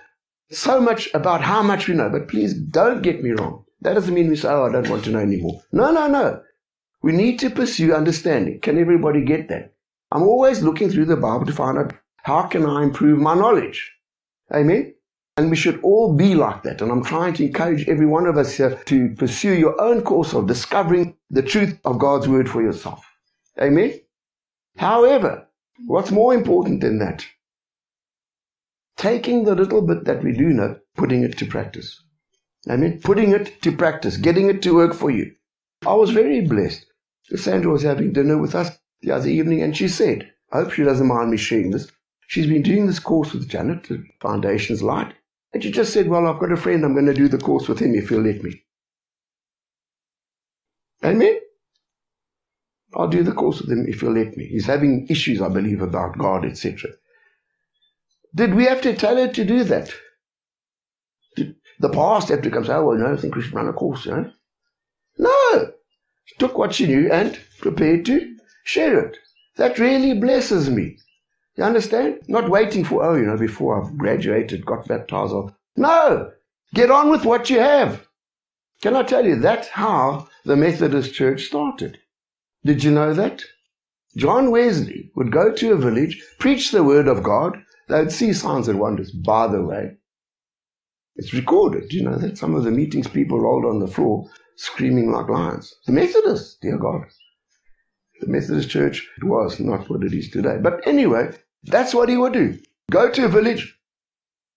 so 0.50 0.80
much 0.80 1.10
about 1.12 1.42
how 1.42 1.62
much 1.62 1.86
we 1.86 1.94
know. 1.94 2.08
But 2.08 2.28
please 2.28 2.54
don't 2.54 3.02
get 3.02 3.22
me 3.22 3.30
wrong. 3.32 3.64
That 3.82 3.94
doesn't 3.94 4.14
mean 4.14 4.28
we 4.28 4.36
say, 4.36 4.48
oh, 4.48 4.64
I 4.64 4.72
don't 4.72 4.88
want 4.88 5.04
to 5.04 5.10
know 5.10 5.18
anymore. 5.18 5.62
No, 5.72 5.92
no, 5.92 6.06
no. 6.06 6.40
We 7.02 7.12
need 7.12 7.38
to 7.40 7.50
pursue 7.50 7.94
understanding. 7.94 8.60
Can 8.60 8.78
everybody 8.78 9.22
get 9.22 9.48
that? 9.48 9.74
I'm 10.10 10.22
always 10.22 10.62
looking 10.62 10.88
through 10.88 11.06
the 11.06 11.16
Bible 11.16 11.44
to 11.46 11.52
find 11.52 11.76
out 11.76 11.92
how 12.22 12.42
can 12.42 12.64
I 12.64 12.82
improve 12.84 13.18
my 13.18 13.34
knowledge. 13.34 13.92
Amen? 14.54 14.94
And 15.36 15.50
we 15.50 15.56
should 15.56 15.80
all 15.82 16.14
be 16.14 16.34
like 16.34 16.62
that. 16.62 16.82
And 16.82 16.92
I'm 16.92 17.04
trying 17.04 17.32
to 17.34 17.44
encourage 17.44 17.88
every 17.88 18.06
one 18.06 18.26
of 18.26 18.36
us 18.36 18.56
here 18.56 18.78
to 18.86 19.14
pursue 19.14 19.54
your 19.54 19.80
own 19.80 20.02
course 20.02 20.34
of 20.34 20.46
discovering 20.46 21.16
the 21.30 21.42
truth 21.42 21.78
of 21.84 21.98
God's 21.98 22.28
word 22.28 22.50
for 22.50 22.62
yourself. 22.62 23.06
Amen? 23.60 23.98
However, 24.76 25.46
what's 25.86 26.10
more 26.10 26.34
important 26.34 26.80
than 26.80 26.98
that 26.98 27.26
taking 28.96 29.44
the 29.44 29.54
little 29.54 29.82
bit 29.82 30.04
that 30.04 30.22
we 30.22 30.32
do 30.32 30.48
know, 30.48 30.78
putting 30.96 31.24
it 31.24 31.36
to 31.38 31.46
practice. 31.46 32.02
I 32.68 32.76
mean, 32.76 33.00
putting 33.00 33.32
it 33.32 33.60
to 33.62 33.72
practice, 33.72 34.16
getting 34.16 34.48
it 34.48 34.62
to 34.62 34.76
work 34.76 34.94
for 34.94 35.10
you. 35.10 35.34
I 35.84 35.94
was 35.94 36.10
very 36.10 36.40
blessed. 36.42 36.86
Sandra 37.34 37.72
was 37.72 37.82
having 37.82 38.12
dinner 38.12 38.38
with 38.38 38.54
us 38.54 38.70
the 39.00 39.10
other 39.10 39.28
evening 39.28 39.62
and 39.62 39.76
she 39.76 39.88
said, 39.88 40.30
I 40.52 40.58
hope 40.58 40.72
she 40.72 40.84
doesn't 40.84 41.06
mind 41.06 41.30
me 41.30 41.36
sharing 41.36 41.70
this. 41.70 41.90
She's 42.32 42.46
been 42.46 42.62
doing 42.62 42.86
this 42.86 42.98
course 42.98 43.34
with 43.34 43.46
Janet, 43.46 43.82
the 43.84 44.02
Foundations 44.22 44.82
Light. 44.82 45.12
And 45.52 45.62
she 45.62 45.70
just 45.70 45.92
said, 45.92 46.08
Well, 46.08 46.26
I've 46.26 46.40
got 46.40 46.50
a 46.50 46.56
friend, 46.56 46.82
I'm 46.82 46.94
going 46.94 47.04
to 47.04 47.12
do 47.12 47.28
the 47.28 47.36
course 47.36 47.68
with 47.68 47.78
him 47.78 47.94
if 47.94 48.08
he'll 48.08 48.22
let 48.22 48.42
me. 48.42 48.64
Amen? 51.04 51.38
I'll 52.94 53.08
do 53.08 53.22
the 53.22 53.32
course 53.32 53.60
with 53.60 53.70
him 53.70 53.84
if 53.86 54.00
you'll 54.00 54.14
let 54.14 54.34
me. 54.34 54.46
He's 54.46 54.64
having 54.64 55.06
issues, 55.10 55.42
I 55.42 55.50
believe, 55.50 55.82
about 55.82 56.16
God, 56.16 56.46
etc. 56.46 56.92
Did 58.34 58.54
we 58.54 58.64
have 58.64 58.80
to 58.80 58.96
tell 58.96 59.16
her 59.16 59.28
to 59.30 59.44
do 59.44 59.62
that? 59.64 59.92
Did 61.36 61.56
the 61.80 61.90
pastor 61.90 62.36
have 62.36 62.44
to 62.44 62.50
come 62.50 62.64
say, 62.64 62.72
oh, 62.72 62.86
well, 62.86 62.96
no, 62.96 63.12
I 63.12 63.16
think 63.18 63.34
we 63.34 63.42
should 63.42 63.52
run 63.52 63.68
a 63.68 63.74
course, 63.74 64.06
you 64.06 64.12
know? 64.12 64.32
No! 65.18 65.72
She 66.24 66.36
took 66.36 66.56
what 66.56 66.72
she 66.72 66.86
knew 66.86 67.12
and 67.12 67.38
prepared 67.60 68.06
to 68.06 68.36
share 68.64 68.98
it. 69.04 69.18
That 69.58 69.78
really 69.78 70.18
blesses 70.18 70.70
me. 70.70 70.96
You 71.56 71.64
understand? 71.64 72.20
Not 72.28 72.48
waiting 72.48 72.84
for, 72.84 73.04
oh, 73.04 73.14
you 73.14 73.24
know, 73.24 73.36
before 73.36 73.82
I've 73.82 73.96
graduated, 73.98 74.64
got 74.64 74.88
baptized. 74.88 75.32
Or, 75.32 75.54
no! 75.76 76.30
Get 76.74 76.90
on 76.90 77.10
with 77.10 77.24
what 77.24 77.50
you 77.50 77.58
have. 77.60 78.06
Can 78.80 78.96
I 78.96 79.02
tell 79.02 79.26
you, 79.26 79.36
that's 79.36 79.68
how 79.68 80.28
the 80.44 80.56
Methodist 80.56 81.14
Church 81.14 81.44
started. 81.44 81.98
Did 82.64 82.82
you 82.82 82.90
know 82.90 83.12
that? 83.14 83.42
John 84.16 84.50
Wesley 84.50 85.10
would 85.14 85.32
go 85.32 85.52
to 85.52 85.72
a 85.72 85.76
village, 85.76 86.22
preach 86.38 86.70
the 86.70 86.84
word 86.84 87.08
of 87.08 87.22
God. 87.22 87.62
They'd 87.88 88.12
see 88.12 88.32
signs 88.32 88.68
and 88.68 88.80
wonders. 88.80 89.10
By 89.10 89.46
the 89.46 89.62
way, 89.62 89.96
it's 91.16 91.34
recorded. 91.34 91.92
You 91.92 92.04
know 92.04 92.16
that 92.16 92.38
some 92.38 92.54
of 92.54 92.64
the 92.64 92.70
meetings 92.70 93.08
people 93.08 93.40
rolled 93.40 93.64
on 93.64 93.78
the 93.78 93.86
floor 93.86 94.28
screaming 94.56 95.12
like 95.12 95.28
lions. 95.28 95.74
The 95.86 95.92
Methodists, 95.92 96.56
dear 96.60 96.78
God. 96.78 97.02
The 98.22 98.28
Methodist 98.28 98.70
Church 98.70 99.08
it 99.16 99.24
was 99.24 99.58
not 99.58 99.90
what 99.90 100.04
it 100.04 100.12
is 100.12 100.30
today. 100.30 100.56
But 100.62 100.86
anyway, 100.86 101.34
that's 101.64 101.92
what 101.92 102.08
he 102.08 102.16
would 102.16 102.32
do. 102.32 102.56
Go 102.92 103.10
to 103.10 103.24
a 103.24 103.28
village, 103.28 103.76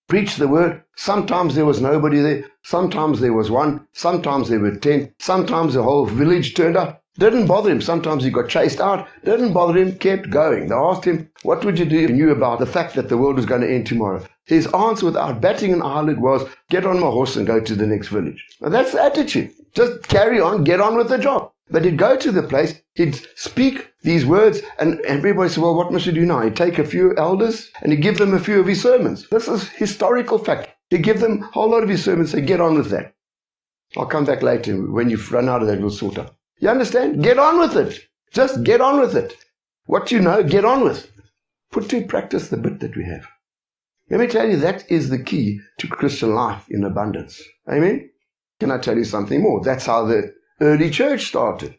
preach 0.08 0.36
the 0.36 0.48
word. 0.48 0.84
Sometimes 0.96 1.56
there 1.56 1.66
was 1.66 1.82
nobody 1.82 2.22
there. 2.22 2.46
Sometimes 2.64 3.20
there 3.20 3.34
was 3.34 3.50
one. 3.50 3.88
Sometimes 3.94 4.50
there 4.50 4.60
were 4.60 4.76
ten. 4.76 5.12
Sometimes 5.18 5.74
the 5.74 5.82
whole 5.82 6.06
village 6.06 6.54
turned 6.54 6.78
up. 6.78 7.02
Didn't 7.18 7.48
bother 7.48 7.72
him. 7.72 7.82
Sometimes 7.82 8.24
he 8.24 8.30
got 8.30 8.50
chased 8.50 8.80
out. 8.80 9.08
Didn't 9.24 9.54
bother 9.54 9.80
him. 9.80 9.98
Kept 9.98 10.30
going. 10.30 10.68
They 10.68 10.76
asked 10.76 11.06
him, 11.06 11.28
what 11.42 11.66
would 11.66 11.80
you 11.80 11.86
do 11.86 12.02
if 12.02 12.12
you 12.12 12.16
knew 12.16 12.32
about 12.32 12.60
the 12.60 12.68
fact 12.68 12.94
that 12.96 13.10
the 13.10 13.18
world 13.18 13.38
was 13.38 13.48
going 13.48 13.62
to 13.62 13.74
end 13.74 13.88
tomorrow? 13.88 14.24
His 14.46 14.68
answer 14.74 15.08
without 15.08 15.42
batting 15.42 15.74
an 15.74 15.82
eyelid 15.82 16.20
was, 16.20 16.48
get 16.70 16.86
on 16.86 17.00
my 17.00 17.08
horse 17.08 17.36
and 17.36 17.48
go 17.48 17.60
to 17.60 17.76
the 17.76 17.88
next 17.88 18.10
village. 18.10 18.46
Now 18.62 18.70
that's 18.70 18.92
the 18.92 19.02
attitude. 19.02 19.54
Just 19.74 20.08
carry 20.08 20.40
on, 20.40 20.64
get 20.64 20.82
on 20.82 20.96
with 20.98 21.10
the 21.10 21.18
job. 21.18 21.52
But 21.70 21.84
he'd 21.84 21.98
go 21.98 22.16
to 22.16 22.32
the 22.32 22.44
place, 22.44 22.80
he'd 22.94 23.20
speak 23.36 23.92
these 24.04 24.26
words, 24.26 24.62
and 24.78 25.00
everybody 25.02 25.50
said, 25.50 25.64
Well, 25.64 25.76
what 25.76 25.92
must 25.92 26.06
he 26.06 26.12
do 26.12 26.26
now? 26.26 26.42
He'd 26.42 26.56
take 26.56 26.78
a 26.78 26.86
few 26.86 27.16
elders 27.18 27.72
and 27.82 27.92
he'd 27.92 28.04
give 28.04 28.20
them 28.20 28.34
a 28.34 28.40
few 28.40 28.60
of 28.60 28.68
his 28.68 28.82
sermons. 28.82 29.28
This 29.30 29.48
is 29.48 29.70
historical 29.70 30.38
fact. 30.38 30.70
He'd 30.90 31.04
give 31.04 31.20
them 31.20 31.42
a 31.42 31.48
whole 31.48 31.70
lot 31.70 31.82
of 31.84 31.90
his 31.90 32.04
sermons, 32.04 32.32
say, 32.32 32.42
Get 32.42 32.62
on 32.62 32.76
with 32.76 32.90
that. 32.92 33.16
I'll 33.98 34.06
come 34.06 34.26
back 34.26 34.44
later. 34.44 34.76
When 34.76 35.10
you've 35.10 35.32
run 35.32 35.50
out 35.50 35.62
of 35.62 35.68
that, 35.68 35.80
we'll 35.80 35.90
sort 35.90 36.20
out. 36.20 36.36
You 36.60 36.70
understand? 36.70 37.24
Get 37.24 37.40
on 37.40 37.60
with 37.60 37.76
it. 37.76 38.08
Just 38.32 38.64
get 38.64 38.82
on 38.82 39.00
with 39.00 39.16
it. 39.16 39.36
What 39.86 40.12
you 40.12 40.20
know, 40.20 40.44
get 40.44 40.66
on 40.66 40.84
with. 40.84 41.12
Put 41.72 41.90
to 41.90 42.06
practice 42.06 42.50
the 42.50 42.58
bit 42.58 42.80
that 42.80 42.96
we 42.96 43.06
have. 43.06 43.26
Let 44.10 44.20
me 44.20 44.28
tell 44.28 44.48
you, 44.48 44.58
that 44.58 44.90
is 44.90 45.10
the 45.10 45.22
key 45.22 45.62
to 45.80 45.88
Christian 45.88 46.36
life 46.36 46.66
in 46.70 46.84
abundance. 46.84 47.42
Amen? 47.68 48.10
Can 48.60 48.72
I 48.72 48.78
tell 48.78 48.98
you 48.98 49.04
something 49.04 49.42
more? 49.42 49.62
That's 49.64 49.86
how 49.86 50.06
the 50.06 50.34
early 50.62 50.90
church 50.90 51.26
started. 51.26 51.76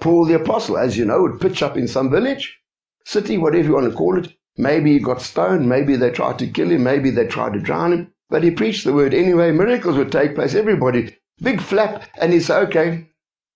Paul 0.00 0.24
the 0.26 0.34
Apostle, 0.34 0.76
as 0.76 0.98
you 0.98 1.04
know, 1.04 1.22
would 1.22 1.40
pitch 1.40 1.62
up 1.62 1.76
in 1.76 1.88
some 1.88 2.10
village, 2.10 2.58
city, 3.06 3.38
whatever 3.38 3.68
you 3.68 3.74
want 3.74 3.90
to 3.90 3.96
call 3.96 4.18
it. 4.18 4.34
Maybe 4.56 4.92
he 4.92 4.98
got 4.98 5.22
stoned, 5.22 5.68
maybe 5.68 5.96
they 5.96 6.10
tried 6.10 6.38
to 6.38 6.46
kill 6.46 6.70
him, 6.70 6.84
maybe 6.84 7.10
they 7.10 7.26
tried 7.26 7.54
to 7.54 7.60
drown 7.60 7.92
him, 7.92 8.12
but 8.30 8.44
he 8.44 8.50
preached 8.50 8.84
the 8.84 8.92
word 8.92 9.14
anyway. 9.14 9.50
Miracles 9.50 9.96
would 9.96 10.12
take 10.12 10.34
place. 10.34 10.54
Everybody, 10.54 11.16
big 11.40 11.60
flap, 11.60 12.08
and 12.20 12.32
he 12.32 12.40
said, 12.40 12.62
okay, 12.64 13.08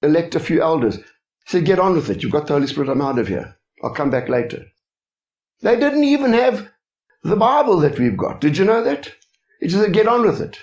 elect 0.03 0.35
a 0.35 0.41
few 0.41 0.63
elders. 0.63 0.97
He 0.97 1.03
said, 1.47 1.65
get 1.65 1.79
on 1.79 1.95
with 1.95 2.11
it. 2.11 2.23
You've 2.23 2.33
got 2.33 2.47
the 2.47 2.55
Holy 2.55 2.67
Spirit. 2.67 2.89
I'm 2.89 3.01
out 3.01 3.19
of 3.19 3.29
here. 3.29 3.57
I'll 3.83 3.95
come 3.95 4.11
back 4.11 4.29
later. 4.29 4.65
They 5.61 5.79
didn't 5.79 6.05
even 6.05 6.33
have 6.33 6.69
the 7.23 7.37
Bible 7.37 7.79
that 7.81 7.99
we've 7.99 8.17
got. 8.17 8.41
Did 8.41 8.57
you 8.57 8.65
know 8.65 8.83
that? 8.83 9.13
He 9.61 9.69
just 9.69 9.83
said, 9.83 9.93
get 9.93 10.09
on 10.09 10.23
with 10.23 10.41
it. 10.41 10.59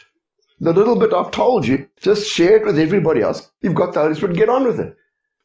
The 0.60 0.74
little 0.74 0.96
bit 0.98 1.14
I've 1.14 1.32
told 1.32 1.68
you, 1.68 1.88
just 2.00 2.28
share 2.28 2.58
it 2.58 2.66
with 2.66 2.80
everybody 2.80 3.22
else. 3.22 3.52
You've 3.62 3.76
got 3.76 3.94
the 3.94 4.02
Holy 4.02 4.16
Spirit, 4.16 4.38
get 4.38 4.50
on 4.50 4.66
with 4.66 4.80
it. 4.80 4.96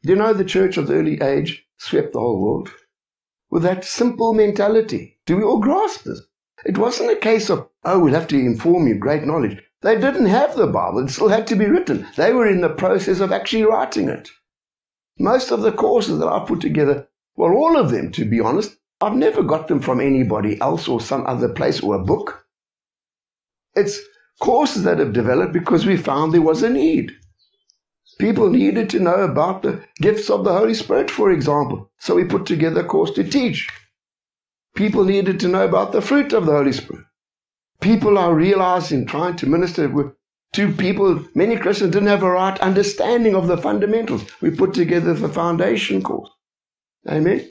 Do 0.03 0.09
you 0.09 0.15
know 0.15 0.33
the 0.33 0.45
church 0.45 0.77
of 0.77 0.87
the 0.87 0.93
early 0.95 1.21
age 1.21 1.67
swept 1.77 2.13
the 2.13 2.19
whole 2.19 2.41
world? 2.41 2.71
With 3.49 3.63
that 3.63 3.83
simple 3.83 4.33
mentality. 4.33 5.19
Do 5.25 5.35
we 5.35 5.43
all 5.43 5.59
grasp 5.59 6.03
this? 6.03 6.21
It 6.65 6.77
wasn't 6.77 7.11
a 7.11 7.17
case 7.17 7.49
of, 7.49 7.67
oh, 7.83 7.99
we'll 7.99 8.13
have 8.13 8.27
to 8.29 8.39
inform 8.39 8.87
you, 8.87 8.95
great 8.95 9.23
knowledge. 9.23 9.61
They 9.81 9.95
didn't 9.95 10.27
have 10.27 10.55
the 10.55 10.67
Bible. 10.67 10.99
It 10.99 11.09
still 11.09 11.29
had 11.29 11.47
to 11.47 11.55
be 11.55 11.65
written. 11.65 12.07
They 12.15 12.33
were 12.33 12.47
in 12.47 12.61
the 12.61 12.69
process 12.69 13.19
of 13.19 13.31
actually 13.31 13.63
writing 13.63 14.07
it. 14.07 14.29
Most 15.19 15.51
of 15.51 15.61
the 15.61 15.71
courses 15.71 16.19
that 16.19 16.27
I 16.27 16.45
put 16.45 16.61
together, 16.61 17.09
well, 17.35 17.51
all 17.51 17.77
of 17.77 17.91
them, 17.91 18.11
to 18.13 18.25
be 18.25 18.39
honest, 18.39 18.77
I've 19.01 19.15
never 19.15 19.43
got 19.43 19.67
them 19.67 19.81
from 19.81 19.99
anybody 19.99 20.61
else 20.61 20.87
or 20.87 21.01
some 21.01 21.25
other 21.25 21.49
place 21.49 21.81
or 21.81 21.95
a 21.95 22.03
book. 22.03 22.45
It's 23.75 23.99
courses 24.41 24.83
that 24.83 24.99
have 24.99 25.13
developed 25.13 25.53
because 25.53 25.85
we 25.85 25.95
found 25.95 26.33
there 26.33 26.41
was 26.41 26.63
a 26.63 26.69
need. 26.69 27.13
People 28.19 28.49
needed 28.49 28.89
to 28.89 28.99
know 28.99 29.21
about 29.21 29.61
the 29.61 29.83
gifts 30.01 30.29
of 30.29 30.43
the 30.43 30.51
Holy 30.51 30.73
Spirit, 30.73 31.09
for 31.09 31.31
example. 31.31 31.89
So 31.99 32.15
we 32.15 32.25
put 32.25 32.45
together 32.45 32.81
a 32.81 32.83
course 32.85 33.11
to 33.11 33.23
teach. 33.23 33.69
People 34.75 35.05
needed 35.05 35.39
to 35.39 35.47
know 35.47 35.63
about 35.63 35.91
the 35.91 36.01
fruit 36.01 36.33
of 36.33 36.45
the 36.45 36.51
Holy 36.51 36.73
Spirit. 36.73 37.05
People 37.81 38.17
are 38.17 38.33
realizing, 38.33 39.05
trying 39.05 39.35
to 39.37 39.47
minister 39.47 39.87
to 40.53 40.73
people, 40.73 41.23
many 41.33 41.55
Christians 41.55 41.93
didn't 41.93 42.09
have 42.09 42.23
a 42.23 42.29
right 42.29 42.59
understanding 42.59 43.35
of 43.35 43.47
the 43.47 43.57
fundamentals. 43.57 44.25
We 44.41 44.51
put 44.51 44.73
together 44.73 45.13
the 45.13 45.29
foundation 45.29 46.01
course. 46.01 46.29
Amen. 47.09 47.49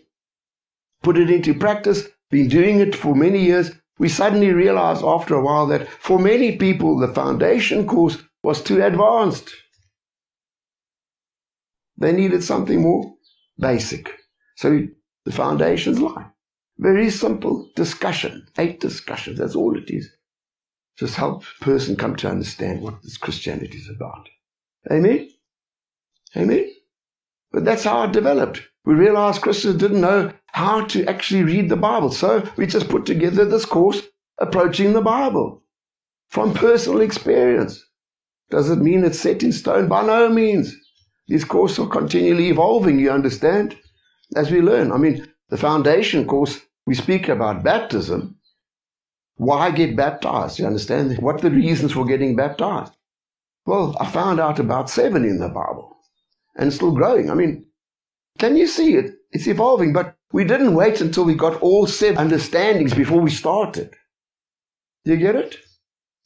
Put 1.03 1.19
it 1.19 1.31
into 1.31 1.55
practice, 1.55 2.09
been 2.31 2.49
doing 2.49 2.81
it 2.81 2.95
for 2.95 3.15
many 3.15 3.43
years, 3.43 3.71
we 4.01 4.09
suddenly 4.09 4.51
realized 4.51 5.05
after 5.05 5.35
a 5.35 5.43
while 5.43 5.67
that 5.67 5.87
for 5.87 6.19
many 6.19 6.57
people, 6.57 6.99
the 6.99 7.13
foundation 7.13 7.87
course 7.87 8.17
was 8.43 8.63
too 8.63 8.83
advanced. 8.83 9.51
They 11.99 12.13
needed 12.13 12.43
something 12.43 12.81
more 12.81 13.15
basic. 13.59 14.11
So 14.57 14.87
the 15.27 15.33
foundations 15.33 16.01
light. 16.01 16.31
Very 16.79 17.11
simple 17.11 17.69
discussion. 17.77 18.47
Eight 18.57 18.81
discussions. 18.81 19.39
That's 19.39 19.55
all 19.55 19.77
it 19.77 19.91
is. 19.91 20.09
Just 20.99 21.17
help 21.17 21.43
a 21.43 21.65
person 21.65 21.95
come 21.95 22.17
to 22.17 22.31
understand 22.31 22.81
what 22.81 23.03
this 23.03 23.19
Christianity 23.19 23.77
is 23.77 23.91
about. 23.95 24.31
Amen? 24.91 25.29
Amen? 26.35 26.73
But 27.53 27.67
that's 27.67 27.85
how 27.85 28.05
it 28.05 28.13
developed. 28.13 28.63
We 28.87 28.95
realized 28.95 29.43
Christians 29.43 29.77
didn't 29.77 30.01
know 30.01 30.33
how 30.53 30.85
to 30.87 31.05
actually 31.07 31.45
read 31.45 31.69
the 31.69 31.77
Bible. 31.77 32.11
So 32.11 32.49
we 32.57 32.67
just 32.67 32.89
put 32.89 33.07
together 33.07 33.45
this 33.45 33.65
course, 33.65 34.03
Approaching 34.39 34.95
the 34.95 35.03
Bible, 35.03 35.63
from 36.29 36.55
personal 36.55 37.03
experience. 37.03 37.85
Does 38.51 38.71
it 38.71 38.79
mean 38.79 39.05
it's 39.05 39.21
set 39.21 39.43
in 39.43 39.53
stone? 39.53 39.87
By 39.87 40.05
no 40.05 40.29
means. 40.29 40.75
These 41.29 41.45
courses 41.45 41.79
are 41.79 41.89
continually 41.89 42.49
evolving, 42.49 42.99
you 42.99 43.11
understand, 43.11 43.77
as 44.35 44.51
we 44.51 44.61
learn. 44.61 44.93
I 44.93 44.97
mean, 44.97 45.29
the 45.51 45.57
foundation 45.57 46.27
course, 46.27 46.61
we 46.87 46.95
speak 46.95 47.29
about 47.29 47.63
baptism. 47.63 48.37
Why 49.37 49.71
get 49.71 49.95
baptized? 49.95 50.59
You 50.59 50.67
understand? 50.67 51.19
What 51.19 51.41
the 51.41 51.51
reasons 51.51 51.93
for 51.93 52.05
getting 52.05 52.35
baptized? 52.35 52.93
Well, 53.67 53.97
I 54.01 54.11
found 54.11 54.41
out 54.41 54.59
about 54.59 54.91
seven 54.91 55.25
in 55.25 55.39
the 55.39 55.49
Bible 55.49 55.97
and 56.57 56.73
still 56.73 56.93
growing. 56.93 57.31
I 57.31 57.35
mean, 57.35 57.67
can 58.39 58.57
you 58.57 58.67
see 58.67 58.95
it? 58.95 59.15
It's 59.33 59.47
evolving, 59.47 59.93
but 59.93 60.17
we 60.33 60.45
didn't 60.45 60.75
wait 60.75 61.01
until 61.01 61.25
we 61.25 61.35
got 61.35 61.61
all 61.61 61.87
seven 61.87 62.19
understandings 62.19 62.95
before 62.95 63.21
we 63.21 63.31
started. 63.31 63.95
Do 65.05 65.13
you 65.13 65.19
get 65.19 65.37
it? 65.37 65.57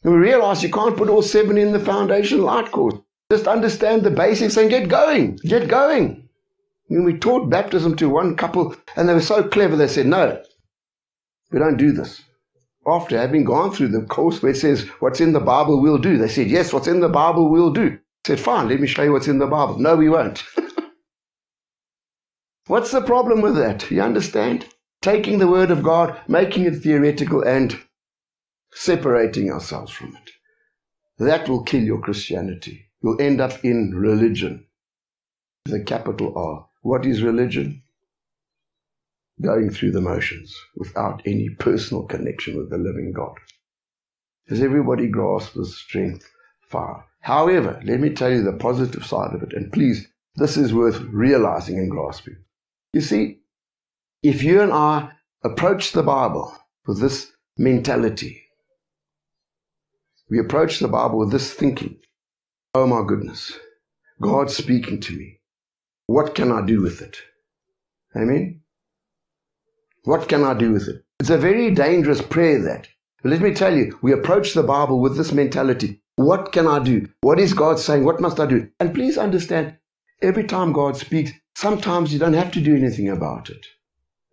And 0.03 0.13
we 0.13 0.19
realized 0.19 0.63
you 0.63 0.71
can't 0.71 0.97
put 0.97 1.09
all 1.09 1.23
seven 1.23 1.57
in 1.57 1.73
the 1.73 1.81
foundation 1.81 2.43
light 2.43 2.71
course. 2.71 2.95
Just 3.31 3.47
understand 3.47 4.03
the 4.03 4.11
basics 4.11 4.57
and 4.57 4.69
get 4.69 4.89
going. 4.89 5.37
Get 5.45 5.69
going. 5.69 6.29
When 6.89 7.05
we 7.05 7.19
taught 7.19 7.49
baptism 7.49 7.97
to 7.97 8.11
one 8.11 8.37
couple, 8.37 8.77
and 8.97 9.09
they 9.09 9.15
were 9.15 9.21
so 9.21 9.43
clever, 9.43 9.77
they 9.77 9.89
said, 9.89 10.07
No, 10.07 10.43
we 11.51 11.59
don't 11.59 11.79
do 11.79 11.93
this. 11.93 12.23
After 12.87 13.19
having 13.19 13.45
gone 13.45 13.73
through 13.73 13.89
the 13.89 14.03
course 14.03 14.43
where 14.43 14.53
it 14.53 14.59
says, 14.59 14.87
What's 15.01 15.21
in 15.21 15.33
the 15.33 15.41
Bible 15.41 15.81
we'll 15.81 15.99
do, 15.99 16.19
they 16.19 16.29
said, 16.29 16.49
Yes, 16.51 16.73
what's 16.73 16.87
in 16.87 17.01
the 17.01 17.09
Bible 17.09 17.49
we'll 17.49 17.73
do. 17.73 17.93
I 17.93 18.29
said, 18.29 18.41
Fine, 18.41 18.69
let 18.69 18.81
me 18.81 18.87
show 18.87 19.03
you 19.03 19.13
what's 19.13 19.29
in 19.29 19.39
the 19.39 19.47
Bible. 19.47 19.79
No, 19.79 19.97
we 19.97 20.11
won't. 20.11 20.45
What's 22.67 22.93
the 22.93 23.03
problem 23.03 23.43
with 23.43 23.57
that? 23.57 23.91
You 23.91 24.01
understand? 24.01 24.67
Taking 25.03 25.39
the 25.39 25.49
Word 25.49 25.71
of 25.71 25.83
God, 25.83 26.19
making 26.29 26.65
it 26.65 26.77
theoretical, 26.83 27.43
and 27.43 27.79
separating 28.73 29.51
ourselves 29.51 29.93
from 29.93 30.17
it. 30.17 30.31
That 31.19 31.47
will 31.47 31.63
kill 31.63 31.83
your 31.83 32.01
Christianity. 32.01 32.87
You'll 33.03 33.21
end 33.21 33.41
up 33.41 33.63
in 33.65 33.95
religion. 33.95 34.67
The 35.67 35.85
capital 35.85 36.33
R. 36.37 36.67
What 36.81 37.05
is 37.05 37.23
religion? 37.23 37.83
Going 39.43 39.69
through 39.69 39.93
the 39.93 40.01
motions 40.01 40.57
without 40.75 41.21
any 41.27 41.51
personal 41.51 42.05
connection 42.05 42.57
with 42.57 42.71
the 42.71 42.79
living 42.79 43.13
God. 43.13 43.37
Does 44.49 44.63
everybody 44.63 45.09
grasp 45.09 45.53
the 45.55 45.67
strength, 45.67 46.31
far? 46.63 47.05
However, 47.21 47.81
let 47.85 48.01
me 48.01 48.11
tell 48.11 48.31
you 48.31 48.43
the 48.43 48.53
positive 48.55 49.05
side 49.05 49.35
of 49.35 49.43
it, 49.43 49.53
and 49.53 49.71
please, 49.71 50.09
this 50.37 50.57
is 50.57 50.73
worth 50.73 51.01
realizing 51.03 51.79
and 51.79 51.91
grasping. 51.91 52.37
You 52.95 53.01
see, 53.01 53.41
if 54.23 54.45
you 54.45 54.61
and 54.61 54.73
I 54.73 55.11
approach 55.43 55.91
the 55.91 56.05
Bible 56.05 56.57
with 56.87 57.01
this 57.01 57.33
mentality, 57.59 58.41
we 60.31 60.39
approach 60.39 60.79
the 60.79 60.87
Bible 60.87 61.19
with 61.19 61.33
this 61.33 61.53
thinking, 61.53 61.97
oh 62.73 62.87
my 62.87 63.03
goodness, 63.05 63.59
God's 64.23 64.57
speaking 64.57 65.01
to 65.01 65.13
me. 65.13 65.41
What 66.07 66.37
can 66.37 66.53
I 66.53 66.65
do 66.65 66.83
with 66.83 67.03
it? 67.03 67.17
Amen? 68.15 68.61
What 70.05 70.29
can 70.29 70.45
I 70.45 70.55
do 70.55 70.71
with 70.71 70.87
it? 70.87 71.05
It's 71.19 71.31
a 71.31 71.37
very 71.37 71.73
dangerous 71.73 72.23
prayer 72.23 72.63
that. 72.63 72.87
But 73.25 73.33
let 73.33 73.41
me 73.41 73.55
tell 73.55 73.77
you, 73.77 73.99
we 74.03 74.13
approach 74.13 74.55
the 74.55 74.63
Bible 74.63 75.01
with 75.01 75.17
this 75.17 75.33
mentality. 75.33 76.01
What 76.15 76.53
can 76.53 76.69
I 76.69 76.79
do? 76.79 77.09
What 77.23 77.41
is 77.41 77.55
God 77.55 77.81
saying? 77.81 78.05
What 78.05 78.21
must 78.21 78.39
I 78.39 78.47
do? 78.47 78.69
And 78.79 78.95
please 78.95 79.19
understand, 79.19 79.79
every 80.23 80.45
time 80.45 80.73
God 80.73 80.97
speaks, 80.97 81.33
sometimes 81.55 82.13
you 82.13 82.19
don't 82.19 82.35
have 82.35 82.53
to 82.53 82.61
do 82.61 82.77
anything 82.77 83.09
about 83.09 83.51
it. 83.51 83.67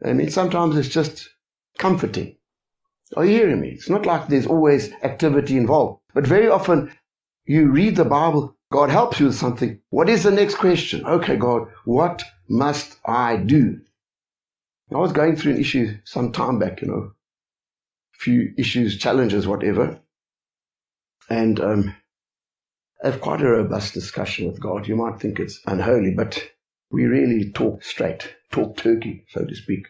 I 0.03 0.13
mean, 0.13 0.29
sometimes 0.29 0.77
it's 0.77 0.89
just 0.89 1.29
comforting. 1.77 2.35
Are 3.15 3.25
you 3.25 3.31
hearing 3.31 3.61
me? 3.61 3.69
It's 3.69 3.89
not 3.89 4.05
like 4.05 4.27
there's 4.27 4.47
always 4.47 4.91
activity 5.03 5.57
involved. 5.57 6.01
But 6.13 6.27
very 6.27 6.47
often 6.47 6.91
you 7.45 7.69
read 7.69 7.95
the 7.95 8.05
Bible, 8.05 8.55
God 8.71 8.89
helps 8.89 9.19
you 9.19 9.27
with 9.27 9.35
something. 9.35 9.79
What 9.89 10.09
is 10.09 10.23
the 10.23 10.31
next 10.31 10.55
question? 10.55 11.05
Okay, 11.05 11.35
God, 11.35 11.67
what 11.85 12.23
must 12.47 12.97
I 13.05 13.37
do? 13.37 13.81
I 14.93 14.97
was 14.97 15.13
going 15.13 15.35
through 15.35 15.53
an 15.53 15.59
issue 15.59 15.97
some 16.03 16.31
time 16.31 16.59
back, 16.59 16.81
you 16.81 16.87
know, 16.87 17.11
a 18.13 18.17
few 18.17 18.53
issues, 18.57 18.97
challenges, 18.97 19.47
whatever. 19.47 19.99
And 21.29 21.59
um, 21.59 21.95
I 23.03 23.07
have 23.07 23.21
quite 23.21 23.41
a 23.41 23.49
robust 23.49 23.93
discussion 23.93 24.47
with 24.47 24.59
God. 24.59 24.87
You 24.87 24.95
might 24.95 25.19
think 25.19 25.39
it's 25.39 25.59
unholy, 25.65 26.13
but 26.13 26.43
we 26.91 27.05
really 27.05 27.51
talk 27.51 27.83
straight, 27.83 28.35
talk 28.51 28.77
turkey, 28.77 29.25
so 29.29 29.45
to 29.45 29.55
speak. 29.55 29.87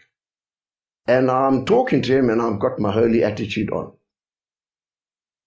And 1.07 1.31
I'm 1.31 1.65
talking 1.65 2.01
to 2.03 2.17
him 2.17 2.29
and 2.29 2.41
I've 2.41 2.59
got 2.59 2.79
my 2.79 2.91
holy 2.91 3.23
attitude 3.23 3.71
on. 3.71 3.93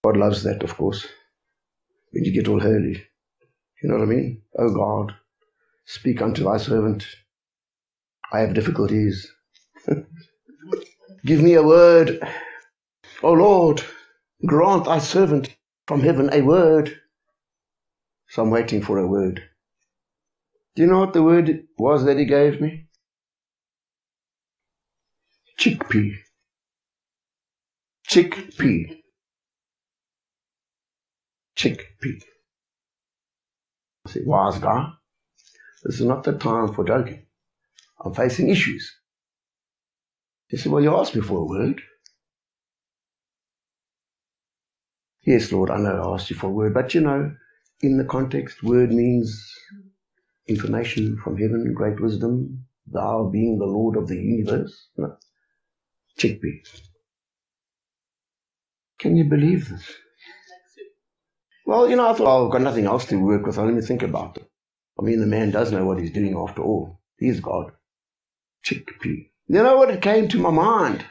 God 0.05 0.17
loves 0.17 0.43
that, 0.43 0.63
of 0.63 0.77
course, 0.77 1.07
when 2.11 2.25
you 2.25 2.33
get 2.33 2.49
all 2.49 2.61
holy. 2.61 3.07
You 3.83 3.89
know 3.89 3.95
what 3.95 4.03
I 4.03 4.07
mean? 4.07 4.43
Oh 4.59 4.75
God, 4.75 5.15
speak 5.87 6.21
unto 6.21 6.45
thy 6.45 6.57
servant. 6.57 7.07
I 8.33 8.41
have 8.41 8.55
difficulties. 8.55 9.31
Give 11.25 11.41
me 11.41 11.55
a 11.55 11.63
word. 11.63 12.21
O 13.23 13.33
Lord, 13.33 13.83
grant 14.45 14.87
thy 14.87 14.99
servant 14.99 15.55
from 15.87 16.01
heaven 16.01 16.31
a 16.33 16.43
word. 16.43 17.01
So 18.29 18.43
I'm 18.43 18.51
waiting 18.51 18.83
for 18.83 18.99
a 18.99 19.07
word. 19.07 19.43
Do 20.75 20.83
you 20.83 20.89
know 20.89 21.01
what 21.01 21.13
the 21.13 21.23
word 21.23 21.67
was 21.79 22.05
that 22.05 22.19
he 22.19 22.25
gave 22.25 22.61
me? 22.61 22.87
Chickpea. 25.59 26.17
Chickpea. 28.09 29.01
Chickpea. 31.57 32.23
I 34.07 34.11
said, 34.11 34.27
wise 34.27 34.59
guy, 34.59 34.91
this 35.85 36.01
is 36.01 36.07
not 36.07 36.25
the 36.25 36.33
time 36.33 36.75
for 36.75 36.85
joking. 36.85 37.25
I'm 38.05 38.13
facing 38.13 38.49
issues. 38.49 38.93
He 40.49 40.57
said, 40.57 40.73
Well, 40.73 40.83
you 40.83 40.95
asked 40.95 41.15
me 41.15 41.23
for 41.23 41.39
a 41.39 41.45
word. 41.45 41.81
Yes, 45.23 45.53
Lord, 45.53 45.71
I 45.71 45.79
know 45.79 46.03
I 46.03 46.15
asked 46.15 46.31
you 46.31 46.37
for 46.37 46.49
a 46.49 46.51
word, 46.51 46.75
but 46.75 46.95
you 46.95 47.01
know, 47.01 47.35
in 47.81 47.97
the 47.97 48.05
context, 48.05 48.63
word 48.63 48.93
means 48.93 49.53
information 50.47 51.17
from 51.23 51.37
heaven, 51.37 51.73
great 51.75 52.01
wisdom, 52.01 52.67
thou 52.87 53.31
being 53.33 53.59
the 53.59 53.67
Lord 53.67 53.97
of 53.97 54.09
the 54.09 54.17
universe. 54.17 54.89
No. 54.97 55.17
Chickpea. 56.19 56.81
Can 58.99 59.17
you 59.17 59.25
believe 59.25 59.69
this? 59.69 59.95
Well, 61.67 61.89
you 61.89 61.97
know, 61.97 62.11
I 62.11 62.15
thought, 62.15 62.27
oh, 62.27 62.47
I've 62.47 62.53
got 62.53 62.61
nothing 62.61 62.87
else 62.87 63.07
to 63.07 63.17
work 63.17 63.47
with. 63.47 63.57
Let 63.57 63.73
me 63.73 63.81
think 63.81 64.03
about 64.03 64.37
it. 64.37 64.51
I 64.99 65.03
mean, 65.03 65.21
the 65.21 65.27
man 65.27 65.51
does 65.51 65.73
know 65.73 65.85
what 65.85 65.99
he's 65.99 66.13
doing 66.13 66.37
after 66.37 66.63
all. 66.63 67.01
He's 67.19 67.41
God. 67.41 67.73
Chickpea. 68.65 69.31
You 69.49 69.63
know 69.63 69.77
what? 69.77 69.91
It 69.91 70.03
came 70.03 70.29
to 70.29 70.39
my 70.39 70.51
mind. 70.51 71.05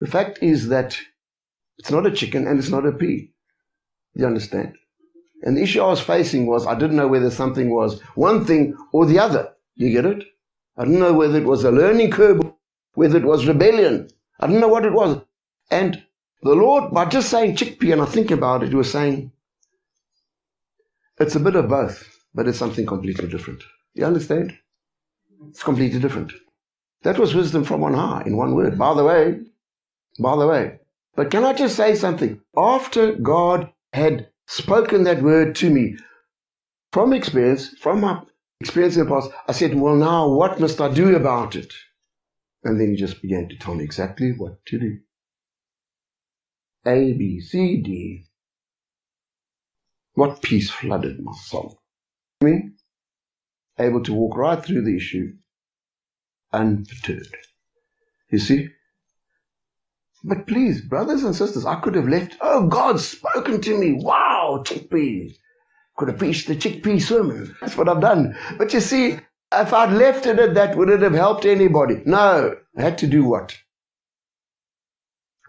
The 0.00 0.06
fact 0.06 0.38
is 0.42 0.68
that 0.68 0.98
it's 1.78 1.90
not 1.90 2.06
a 2.06 2.10
chicken 2.10 2.46
and 2.46 2.58
it's 2.58 2.68
not 2.68 2.86
a 2.86 2.92
pea. 2.92 3.32
You 4.14 4.26
understand? 4.26 4.76
And 5.42 5.56
the 5.56 5.62
issue 5.62 5.80
I 5.82 5.88
was 5.88 6.00
facing 6.00 6.46
was 6.46 6.66
I 6.66 6.74
didn't 6.74 6.96
know 6.96 7.08
whether 7.08 7.30
something 7.30 7.70
was 7.70 8.00
one 8.14 8.44
thing 8.44 8.76
or 8.92 9.06
the 9.06 9.18
other. 9.18 9.52
You 9.74 9.90
get 9.90 10.06
it? 10.06 10.24
I 10.76 10.84
didn't 10.84 11.00
know 11.00 11.12
whether 11.12 11.38
it 11.38 11.44
was 11.44 11.64
a 11.64 11.70
learning 11.70 12.10
curve, 12.12 12.40
whether 12.94 13.18
it 13.18 13.24
was 13.24 13.46
rebellion. 13.46 14.08
I 14.40 14.46
didn't 14.46 14.60
know 14.60 14.68
what 14.68 14.84
it 14.84 14.92
was. 14.92 15.20
And 15.70 16.02
the 16.42 16.54
Lord, 16.54 16.92
by 16.92 17.06
just 17.06 17.30
saying 17.30 17.56
chickpea, 17.56 17.92
and 17.92 18.02
I 18.02 18.06
think 18.06 18.30
about 18.30 18.62
it, 18.62 18.70
He 18.70 18.74
was 18.74 18.90
saying, 18.90 19.32
it's 21.18 21.36
a 21.36 21.40
bit 21.40 21.56
of 21.56 21.68
both, 21.68 22.08
but 22.34 22.48
it's 22.48 22.58
something 22.58 22.86
completely 22.86 23.28
different. 23.28 23.62
You 23.94 24.06
understand? 24.06 24.56
It's 25.48 25.62
completely 25.62 26.00
different. 26.00 26.32
That 27.02 27.18
was 27.18 27.34
wisdom 27.34 27.64
from 27.64 27.84
on 27.84 27.94
high 27.94 28.22
in 28.26 28.36
one 28.36 28.54
word. 28.54 28.78
By 28.78 28.94
the 28.94 29.04
way, 29.04 29.40
by 30.18 30.36
the 30.36 30.46
way. 30.46 30.78
But 31.14 31.30
can 31.30 31.44
I 31.44 31.52
just 31.52 31.76
say 31.76 31.94
something? 31.94 32.40
After 32.56 33.12
God 33.12 33.72
had 33.92 34.28
spoken 34.52 35.04
that 35.04 35.22
word 35.22 35.54
to 35.56 35.70
me, 35.70 35.96
from 36.92 37.12
experience, 37.12 37.68
from 37.80 38.00
my 38.00 38.22
experience 38.60 38.96
in 38.96 39.04
the 39.04 39.10
past, 39.10 39.30
I 39.48 39.52
said, 39.52 39.74
well, 39.74 39.96
now 39.96 40.28
what 40.28 40.60
must 40.60 40.80
I 40.80 40.92
do 40.92 41.16
about 41.16 41.56
it? 41.56 41.72
And 42.64 42.78
then 42.78 42.90
he 42.90 42.96
just 42.96 43.22
began 43.22 43.48
to 43.48 43.56
tell 43.56 43.74
me 43.74 43.84
exactly 43.84 44.32
what 44.32 44.64
to 44.66 44.78
do. 44.78 44.98
A, 46.86 47.12
B, 47.12 47.40
C, 47.40 47.80
D. 47.80 48.24
What 50.14 50.42
peace 50.42 50.70
flooded 50.70 51.22
my 51.22 51.32
soul. 51.32 51.80
I 52.40 52.44
mean, 52.44 52.76
able 53.78 54.02
to 54.02 54.12
walk 54.12 54.36
right 54.36 54.62
through 54.62 54.82
the 54.82 54.96
issue 54.96 55.32
unperturbed. 56.52 57.34
You 58.30 58.38
see? 58.38 58.68
But 60.24 60.46
please, 60.46 60.82
brothers 60.82 61.24
and 61.24 61.34
sisters, 61.34 61.66
I 61.66 61.80
could 61.80 61.94
have 61.94 62.08
left. 62.08 62.36
Oh, 62.40 62.66
God's 62.68 63.08
spoken 63.08 63.60
to 63.62 63.78
me. 63.78 63.92
Wow, 63.92 64.31
chickpea. 64.60 65.34
Could 65.96 66.08
have 66.08 66.18
preached 66.18 66.48
the 66.48 66.56
chickpea 66.56 67.00
sermon. 67.02 67.54
That's 67.60 67.76
what 67.76 67.88
I've 67.88 68.00
done. 68.00 68.36
But 68.56 68.72
you 68.72 68.80
see, 68.80 69.18
if 69.52 69.72
I'd 69.72 69.92
left 69.92 70.26
it 70.26 70.38
at 70.38 70.54
that, 70.54 70.76
would 70.76 70.88
it 70.88 71.02
have 71.02 71.12
helped 71.12 71.44
anybody? 71.44 72.02
No. 72.06 72.56
I 72.76 72.82
had 72.82 72.98
to 72.98 73.06
do 73.06 73.24
what? 73.24 73.56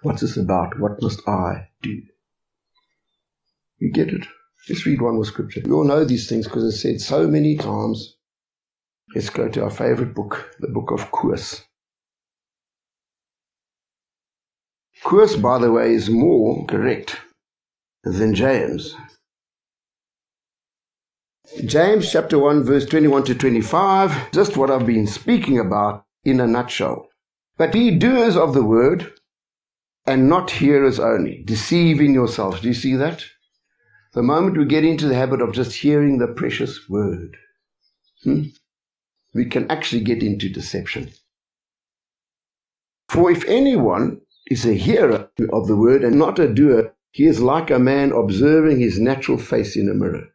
What's 0.01 0.21
this 0.21 0.35
about? 0.35 0.79
What 0.79 1.01
must 1.01 1.27
I 1.27 1.69
do? 1.81 2.01
You 3.79 3.91
get 3.91 4.09
it? 4.09 4.25
Just 4.67 4.85
read 4.85 5.01
one 5.01 5.15
more 5.15 5.25
scripture. 5.25 5.61
You 5.65 5.75
all 5.75 5.83
know 5.85 6.03
these 6.03 6.27
things 6.27 6.45
because 6.45 6.65
it's 6.65 6.81
said 6.81 6.99
so 6.99 7.27
many 7.27 7.55
times. 7.55 8.17
Let's 9.15 9.29
go 9.29 9.47
to 9.47 9.63
our 9.63 9.69
favorite 9.69 10.13
book, 10.13 10.55
the 10.59 10.67
book 10.67 10.91
of 10.91 11.11
Koos. 11.11 11.61
Koos, 15.03 15.35
by 15.35 15.57
the 15.59 15.71
way, 15.71 15.93
is 15.93 16.09
more 16.09 16.65
correct 16.65 17.17
than 18.03 18.35
James. 18.35 18.95
James 21.65 22.11
chapter 22.11 22.39
1, 22.39 22.63
verse 22.63 22.85
21 22.85 23.23
to 23.25 23.35
25, 23.35 24.31
just 24.31 24.57
what 24.57 24.71
I've 24.71 24.85
been 24.85 25.07
speaking 25.07 25.59
about 25.59 26.05
in 26.23 26.39
a 26.39 26.47
nutshell. 26.47 27.09
But 27.57 27.71
be 27.71 27.97
doers 27.97 28.35
of 28.35 28.53
the 28.53 28.63
word 28.63 29.13
and 30.05 30.27
not 30.27 30.51
hearers 30.51 30.99
only, 30.99 31.43
deceiving 31.45 32.13
yourselves. 32.13 32.61
Do 32.61 32.67
you 32.67 32.73
see 32.73 32.95
that? 32.95 33.23
The 34.13 34.23
moment 34.23 34.57
we 34.57 34.65
get 34.65 34.83
into 34.83 35.07
the 35.07 35.15
habit 35.15 35.41
of 35.41 35.53
just 35.53 35.73
hearing 35.73 36.17
the 36.17 36.27
precious 36.27 36.89
word, 36.89 37.37
hmm, 38.23 38.43
we 39.33 39.45
can 39.45 39.69
actually 39.71 40.03
get 40.03 40.21
into 40.21 40.49
deception. 40.49 41.11
For 43.09 43.31
if 43.31 43.45
anyone 43.45 44.21
is 44.47 44.65
a 44.65 44.73
hearer 44.73 45.29
of 45.51 45.67
the 45.67 45.77
word 45.77 46.03
and 46.03 46.17
not 46.17 46.39
a 46.39 46.51
doer, 46.51 46.93
he 47.13 47.25
is 47.25 47.39
like 47.39 47.69
a 47.69 47.77
man 47.77 48.11
observing 48.11 48.79
his 48.79 48.99
natural 48.99 49.37
face 49.37 49.75
in 49.77 49.87
a 49.87 49.93
mirror. 49.93 50.29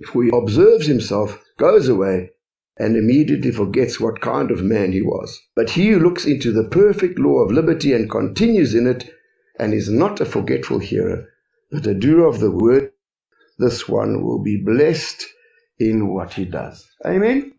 If 0.00 0.08
he 0.08 0.30
observes 0.32 0.86
himself, 0.86 1.40
goes 1.56 1.88
away, 1.88 2.32
and 2.76 2.96
immediately 2.96 3.52
forgets 3.52 4.00
what 4.00 4.20
kind 4.20 4.50
of 4.50 4.64
man 4.64 4.90
he 4.90 5.00
was. 5.00 5.40
But 5.54 5.70
he 5.70 5.90
who 5.90 6.00
looks 6.00 6.24
into 6.24 6.50
the 6.50 6.68
perfect 6.68 7.20
law 7.20 7.38
of 7.38 7.52
liberty 7.52 7.92
and 7.92 8.10
continues 8.10 8.74
in 8.74 8.88
it, 8.88 9.12
and 9.60 9.72
is 9.72 9.88
not 9.88 10.20
a 10.20 10.24
forgetful 10.24 10.80
hearer, 10.80 11.28
but 11.70 11.86
a 11.86 11.94
doer 11.94 12.26
of 12.26 12.40
the 12.40 12.50
word, 12.50 12.90
this 13.58 13.88
one 13.88 14.24
will 14.24 14.42
be 14.42 14.56
blessed 14.56 15.24
in 15.78 16.08
what 16.08 16.32
he 16.32 16.46
does. 16.46 16.84
Amen? 17.06 17.52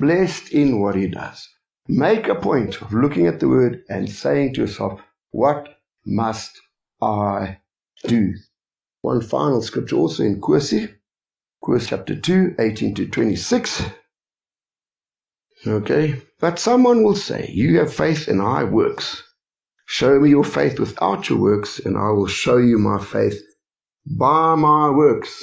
Blessed 0.00 0.50
in 0.52 0.80
what 0.80 0.96
he 0.96 1.06
does. 1.06 1.48
Make 1.86 2.26
a 2.26 2.34
point 2.34 2.82
of 2.82 2.92
looking 2.92 3.28
at 3.28 3.38
the 3.38 3.48
word 3.48 3.84
and 3.88 4.10
saying 4.10 4.54
to 4.54 4.62
yourself, 4.62 5.00
What 5.30 5.68
must 6.04 6.60
I 7.02 7.58
do? 8.04 8.34
one 9.02 9.20
final 9.22 9.62
scripture 9.62 9.96
also 9.96 10.22
in 10.22 10.40
Kursi, 10.40 10.94
Koos 11.64 11.86
chapter 11.88 12.14
2, 12.14 12.56
18 12.58 12.94
to 12.96 13.06
26. 13.08 13.82
Okay, 15.66 16.20
but 16.38 16.58
someone 16.58 17.02
will 17.02 17.16
say, 17.16 17.50
You 17.52 17.78
have 17.78 17.92
faith 17.92 18.28
and 18.28 18.40
I 18.40 18.64
works. 18.64 19.22
Show 19.86 20.20
me 20.20 20.30
your 20.30 20.44
faith 20.44 20.78
without 20.78 21.28
your 21.28 21.38
works, 21.38 21.78
and 21.80 21.96
I 21.96 22.10
will 22.10 22.28
show 22.28 22.56
you 22.58 22.78
my 22.78 23.02
faith 23.02 23.42
by 24.06 24.54
my 24.54 24.90
works. 24.90 25.42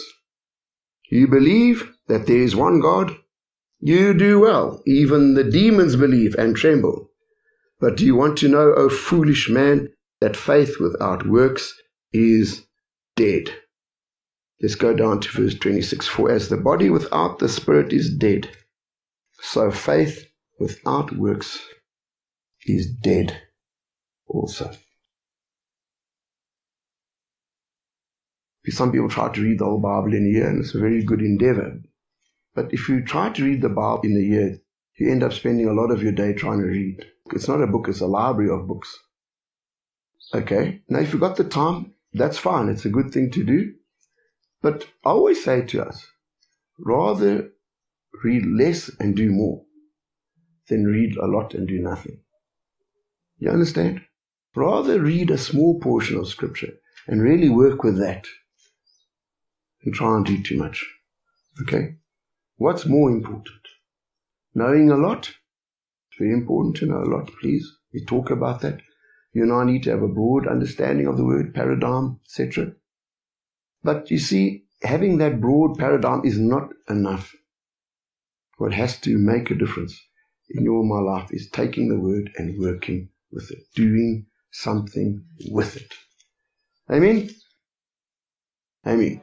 You 1.09 1.27
believe 1.27 1.91
that 2.07 2.27
there 2.27 2.41
is 2.41 2.55
one 2.55 2.79
God? 2.79 3.15
You 3.79 4.13
do 4.13 4.39
well. 4.39 4.81
Even 4.87 5.33
the 5.33 5.43
demons 5.43 5.95
believe 5.95 6.35
and 6.35 6.55
tremble. 6.55 7.11
But 7.79 7.97
do 7.97 8.05
you 8.05 8.15
want 8.15 8.37
to 8.39 8.47
know, 8.47 8.73
O 8.75 8.89
foolish 8.89 9.49
man, 9.49 9.89
that 10.21 10.35
faith 10.35 10.79
without 10.79 11.27
works 11.27 11.73
is 12.13 12.65
dead? 13.15 13.49
Let's 14.61 14.75
go 14.75 14.93
down 14.93 15.19
to 15.19 15.29
verse 15.29 15.55
26. 15.55 16.07
For 16.07 16.31
as 16.31 16.49
the 16.49 16.57
body 16.57 16.89
without 16.89 17.39
the 17.39 17.49
spirit 17.49 17.93
is 17.93 18.13
dead, 18.15 18.49
so 19.39 19.69
faith 19.69 20.27
without 20.59 21.15
works 21.15 21.59
is 22.65 22.91
dead 22.91 23.39
also. 24.27 24.71
Some 28.69 28.91
people 28.91 29.09
try 29.09 29.31
to 29.31 29.41
read 29.41 29.59
the 29.59 29.65
whole 29.65 29.79
Bible 29.79 30.13
in 30.13 30.25
a 30.25 30.29
year, 30.29 30.49
and 30.49 30.59
it's 30.59 30.75
a 30.75 30.79
very 30.79 31.01
good 31.01 31.21
endeavor. 31.21 31.79
But 32.53 32.73
if 32.73 32.89
you 32.89 33.01
try 33.01 33.29
to 33.29 33.43
read 33.43 33.61
the 33.61 33.69
Bible 33.69 34.01
in 34.03 34.17
a 34.17 34.19
year, 34.19 34.59
you 34.97 35.09
end 35.09 35.23
up 35.23 35.31
spending 35.31 35.67
a 35.67 35.73
lot 35.73 35.91
of 35.91 36.03
your 36.03 36.11
day 36.11 36.33
trying 36.33 36.59
to 36.59 36.65
read. 36.65 37.05
It's 37.31 37.47
not 37.47 37.61
a 37.61 37.67
book, 37.67 37.87
it's 37.87 38.01
a 38.01 38.07
library 38.07 38.49
of 38.49 38.67
books. 38.67 38.93
Okay, 40.33 40.81
now 40.89 40.99
if 40.99 41.13
you've 41.13 41.21
got 41.21 41.37
the 41.37 41.43
time, 41.43 41.93
that's 42.13 42.37
fine. 42.37 42.69
It's 42.69 42.85
a 42.85 42.89
good 42.89 43.11
thing 43.11 43.31
to 43.31 43.43
do. 43.43 43.73
But 44.61 44.85
I 45.05 45.09
always 45.11 45.43
say 45.43 45.61
to 45.61 45.85
us, 45.85 46.05
rather 46.79 47.49
read 48.23 48.45
less 48.45 48.89
and 48.99 49.15
do 49.15 49.31
more 49.31 49.63
than 50.67 50.85
read 50.85 51.15
a 51.17 51.27
lot 51.27 51.53
and 51.53 51.67
do 51.67 51.79
nothing. 51.79 52.19
You 53.37 53.51
understand? 53.51 54.01
Rather 54.55 54.99
read 54.99 55.29
a 55.29 55.37
small 55.37 55.79
portion 55.79 56.17
of 56.17 56.27
scripture 56.27 56.73
and 57.07 57.21
really 57.21 57.49
work 57.49 57.83
with 57.83 57.99
that 57.99 58.25
and 59.83 59.93
try 59.93 60.15
and 60.17 60.25
do 60.25 60.41
too 60.41 60.57
much. 60.57 60.85
Okay? 61.61 61.95
What's 62.57 62.85
more 62.85 63.11
important? 63.11 63.61
Knowing 64.55 64.89
a 64.89 64.97
lot? 64.97 65.27
It's 66.09 66.19
very 66.19 66.33
important 66.33 66.77
to 66.77 66.87
know 66.87 67.03
a 67.03 67.11
lot, 67.15 67.31
please. 67.39 67.71
We 67.93 68.03
talk 68.03 68.31
about 68.31 68.61
that. 68.61 68.81
You 69.37 69.53
I 69.53 69.65
need 69.65 69.83
to 69.83 69.91
have 69.91 70.01
a 70.01 70.07
broad 70.07 70.47
understanding 70.47 71.05
of 71.05 71.15
the 71.15 71.23
word, 71.23 71.53
paradigm, 71.53 72.19
etc. 72.25 72.73
But 73.83 74.09
you 74.09 74.17
see, 74.17 74.63
having 74.81 75.19
that 75.19 75.39
broad 75.39 75.77
paradigm 75.77 76.25
is 76.25 76.39
not 76.39 76.71
enough. 76.89 77.35
What 78.57 78.73
has 78.73 78.99
to 79.01 79.15
make 79.19 79.51
a 79.51 79.55
difference 79.55 79.95
in 80.49 80.63
your 80.63 80.83
my 80.83 81.01
life 81.01 81.29
is 81.29 81.51
taking 81.51 81.87
the 81.87 81.99
word 81.99 82.31
and 82.37 82.59
working 82.59 83.09
with 83.31 83.51
it, 83.51 83.59
doing 83.75 84.25
something 84.49 85.23
with 85.51 85.75
it. 85.75 85.93
Amen? 86.89 87.29
Amen. 88.87 89.21